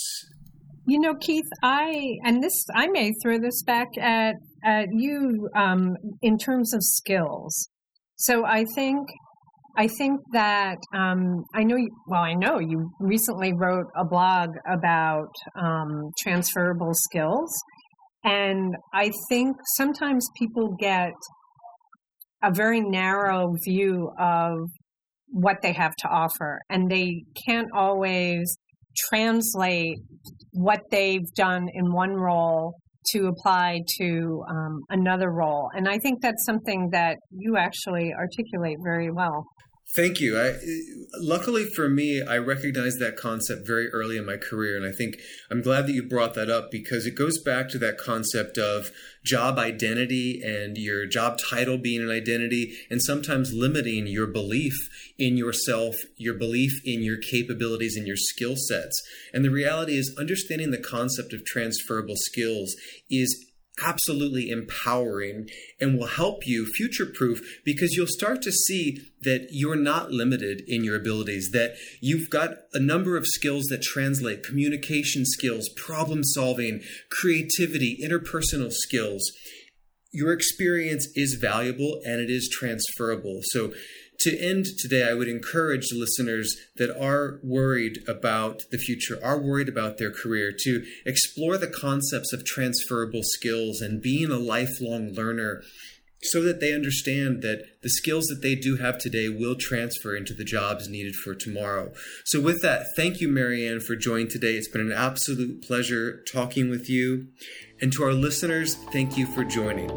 You 0.85 0.99
know, 0.99 1.15
Keith, 1.15 1.47
I 1.63 2.17
and 2.23 2.43
this 2.43 2.53
I 2.75 2.87
may 2.87 3.11
throw 3.23 3.39
this 3.39 3.63
back 3.63 3.87
at 3.99 4.35
at 4.63 4.87
you 4.91 5.49
um, 5.55 5.95
in 6.21 6.37
terms 6.37 6.75
of 6.75 6.81
skills. 6.83 7.69
So 8.17 8.45
I 8.45 8.65
think 8.75 9.07
I 9.75 9.87
think 9.87 10.19
that 10.33 10.77
um, 10.95 11.43
I 11.55 11.63
know. 11.63 11.75
You, 11.75 11.89
well, 12.07 12.21
I 12.21 12.35
know 12.35 12.59
you 12.59 12.91
recently 12.99 13.51
wrote 13.51 13.87
a 13.97 14.05
blog 14.05 14.49
about 14.71 15.29
um, 15.59 16.11
transferable 16.21 16.93
skills, 16.93 17.49
and 18.23 18.75
I 18.93 19.11
think 19.29 19.57
sometimes 19.75 20.27
people 20.37 20.75
get 20.79 21.13
a 22.43 22.53
very 22.53 22.81
narrow 22.81 23.53
view 23.65 24.11
of 24.19 24.57
what 25.29 25.57
they 25.61 25.73
have 25.73 25.93
to 25.99 26.07
offer, 26.07 26.59
and 26.69 26.89
they 26.89 27.23
can't 27.47 27.67
always 27.73 28.57
translate 29.09 29.97
what 30.53 30.81
they've 30.89 31.27
done 31.35 31.67
in 31.73 31.93
one 31.93 32.13
role 32.13 32.73
to 33.11 33.27
apply 33.27 33.79
to 33.99 34.43
um, 34.49 34.81
another 34.89 35.31
role. 35.31 35.69
And 35.73 35.87
I 35.87 35.97
think 35.97 36.21
that's 36.21 36.45
something 36.45 36.89
that 36.91 37.17
you 37.31 37.57
actually 37.57 38.11
articulate 38.13 38.77
very 38.83 39.11
well. 39.11 39.45
Thank 39.95 40.19
you. 40.19 40.37
I, 40.37 40.55
luckily 41.17 41.65
for 41.65 41.87
me, 41.87 42.21
I 42.21 42.37
recognized 42.39 42.99
that 42.99 43.15
concept 43.15 43.65
very 43.65 43.89
early 43.89 44.17
in 44.17 44.25
my 44.25 44.35
career. 44.35 44.75
And 44.75 44.85
I 44.85 44.91
think 44.91 45.17
I'm 45.49 45.61
glad 45.61 45.87
that 45.87 45.93
you 45.93 46.03
brought 46.03 46.33
that 46.33 46.49
up 46.49 46.69
because 46.69 47.05
it 47.05 47.15
goes 47.15 47.41
back 47.41 47.69
to 47.69 47.77
that 47.79 47.97
concept 47.97 48.57
of 48.57 48.91
job 49.23 49.57
identity 49.57 50.41
and 50.43 50.77
your 50.77 51.05
job 51.05 51.37
title 51.37 51.77
being 51.77 52.01
an 52.01 52.11
identity 52.11 52.75
and 52.89 53.01
sometimes 53.01 53.53
limiting 53.53 54.07
your 54.07 54.27
belief 54.27 54.75
in 55.17 55.37
yourself, 55.37 55.95
your 56.17 56.35
belief 56.35 56.81
in 56.85 57.01
your 57.01 57.17
capabilities 57.17 57.95
and 57.95 58.05
your 58.05 58.17
skill 58.17 58.57
sets. 58.57 59.01
And 59.33 59.45
the 59.45 59.49
reality 59.49 59.97
is 59.97 60.13
understanding 60.19 60.71
the 60.71 60.77
concept 60.77 61.31
of 61.31 61.45
transferable 61.45 62.17
skills 62.17 62.75
is 63.09 63.46
absolutely 63.83 64.49
empowering 64.49 65.49
and 65.79 65.97
will 65.97 66.07
help 66.07 66.47
you 66.47 66.65
future 66.65 67.05
proof 67.05 67.41
because 67.63 67.93
you'll 67.93 68.07
start 68.07 68.41
to 68.41 68.51
see 68.51 69.01
that 69.21 69.47
you're 69.51 69.75
not 69.75 70.11
limited 70.11 70.61
in 70.67 70.83
your 70.83 70.95
abilities, 70.95 71.51
that 71.51 71.75
you've 72.01 72.29
got 72.29 72.51
a 72.73 72.79
number 72.79 73.17
of 73.17 73.25
skills 73.25 73.65
that 73.65 73.81
translate 73.81 74.43
communication 74.43 75.25
skills, 75.25 75.69
problem 75.69 76.23
solving, 76.23 76.81
creativity, 77.09 77.97
interpersonal 78.03 78.71
skills. 78.71 79.31
Your 80.17 80.33
experience 80.33 81.07
is 81.13 81.37
valuable 81.39 82.01
and 82.03 82.19
it 82.19 82.31
is 82.31 82.49
transferable. 82.49 83.41
So 83.51 83.73
to 84.21 84.35
end 84.35 84.65
today, 84.79 85.07
I 85.07 85.13
would 85.13 85.27
encourage 85.27 85.93
listeners 85.93 86.57
that 86.77 86.89
are 86.99 87.39
worried 87.43 87.99
about 88.07 88.63
the 88.71 88.79
future, 88.79 89.19
are 89.23 89.39
worried 89.39 89.69
about 89.69 89.99
their 89.99 90.09
career, 90.09 90.51
to 90.63 90.83
explore 91.05 91.59
the 91.59 91.67
concepts 91.67 92.33
of 92.33 92.43
transferable 92.43 93.21
skills 93.21 93.79
and 93.79 94.01
being 94.01 94.31
a 94.31 94.39
lifelong 94.39 95.13
learner 95.13 95.61
so 96.23 96.41
that 96.41 96.59
they 96.59 96.73
understand 96.73 97.41
that 97.43 97.63
the 97.83 97.89
skills 97.89 98.25
that 98.25 98.41
they 98.41 98.55
do 98.55 98.77
have 98.77 98.97
today 98.97 99.29
will 99.29 99.55
transfer 99.55 100.15
into 100.15 100.33
the 100.33 100.43
jobs 100.43 100.89
needed 100.89 101.15
for 101.15 101.35
tomorrow. 101.35 101.91
So, 102.25 102.41
with 102.41 102.61
that, 102.61 102.87
thank 102.95 103.21
you, 103.21 103.27
Marianne, 103.27 103.79
for 103.79 103.95
joining 103.95 104.27
today. 104.27 104.55
It's 104.55 104.67
been 104.67 104.81
an 104.81 104.91
absolute 104.91 105.61
pleasure 105.61 106.23
talking 106.31 106.69
with 106.69 106.89
you. 106.89 107.27
And 107.79 107.93
to 107.93 108.03
our 108.03 108.13
listeners, 108.13 108.75
thank 108.75 109.17
you 109.17 109.27
for 109.27 109.43
joining. 109.43 109.87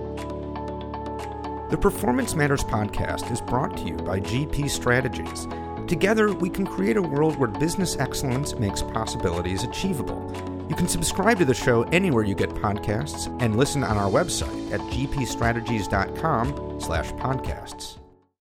The 1.71 1.79
Performance 1.81 2.35
Matters 2.35 2.65
podcast 2.65 3.31
is 3.31 3.41
brought 3.41 3.77
to 3.79 3.85
you 3.85 3.97
by 3.97 4.21
GP 4.21 4.69
Strategies. 4.69 5.47
Together, 5.89 6.33
we 6.33 6.51
can 6.51 6.67
create 6.67 6.97
a 6.97 7.03
world 7.03 7.37
where 7.37 7.49
business 7.49 7.97
excellence 7.97 8.55
makes 8.57 8.83
possibilities 8.83 9.65
achievable. 9.65 10.50
You 10.71 10.77
can 10.77 10.87
subscribe 10.87 11.37
to 11.39 11.45
the 11.45 11.53
show 11.53 11.83
anywhere 11.91 12.23
you 12.23 12.37
get 12.37 12.51
podcasts 12.51 13.27
and 13.43 13.57
listen 13.57 13.83
on 13.83 13.97
our 13.97 14.09
website 14.09 14.71
at 14.71 14.79
gpstrategies.com 14.79 16.81
slash 16.81 17.11
podcasts. 17.15 18.00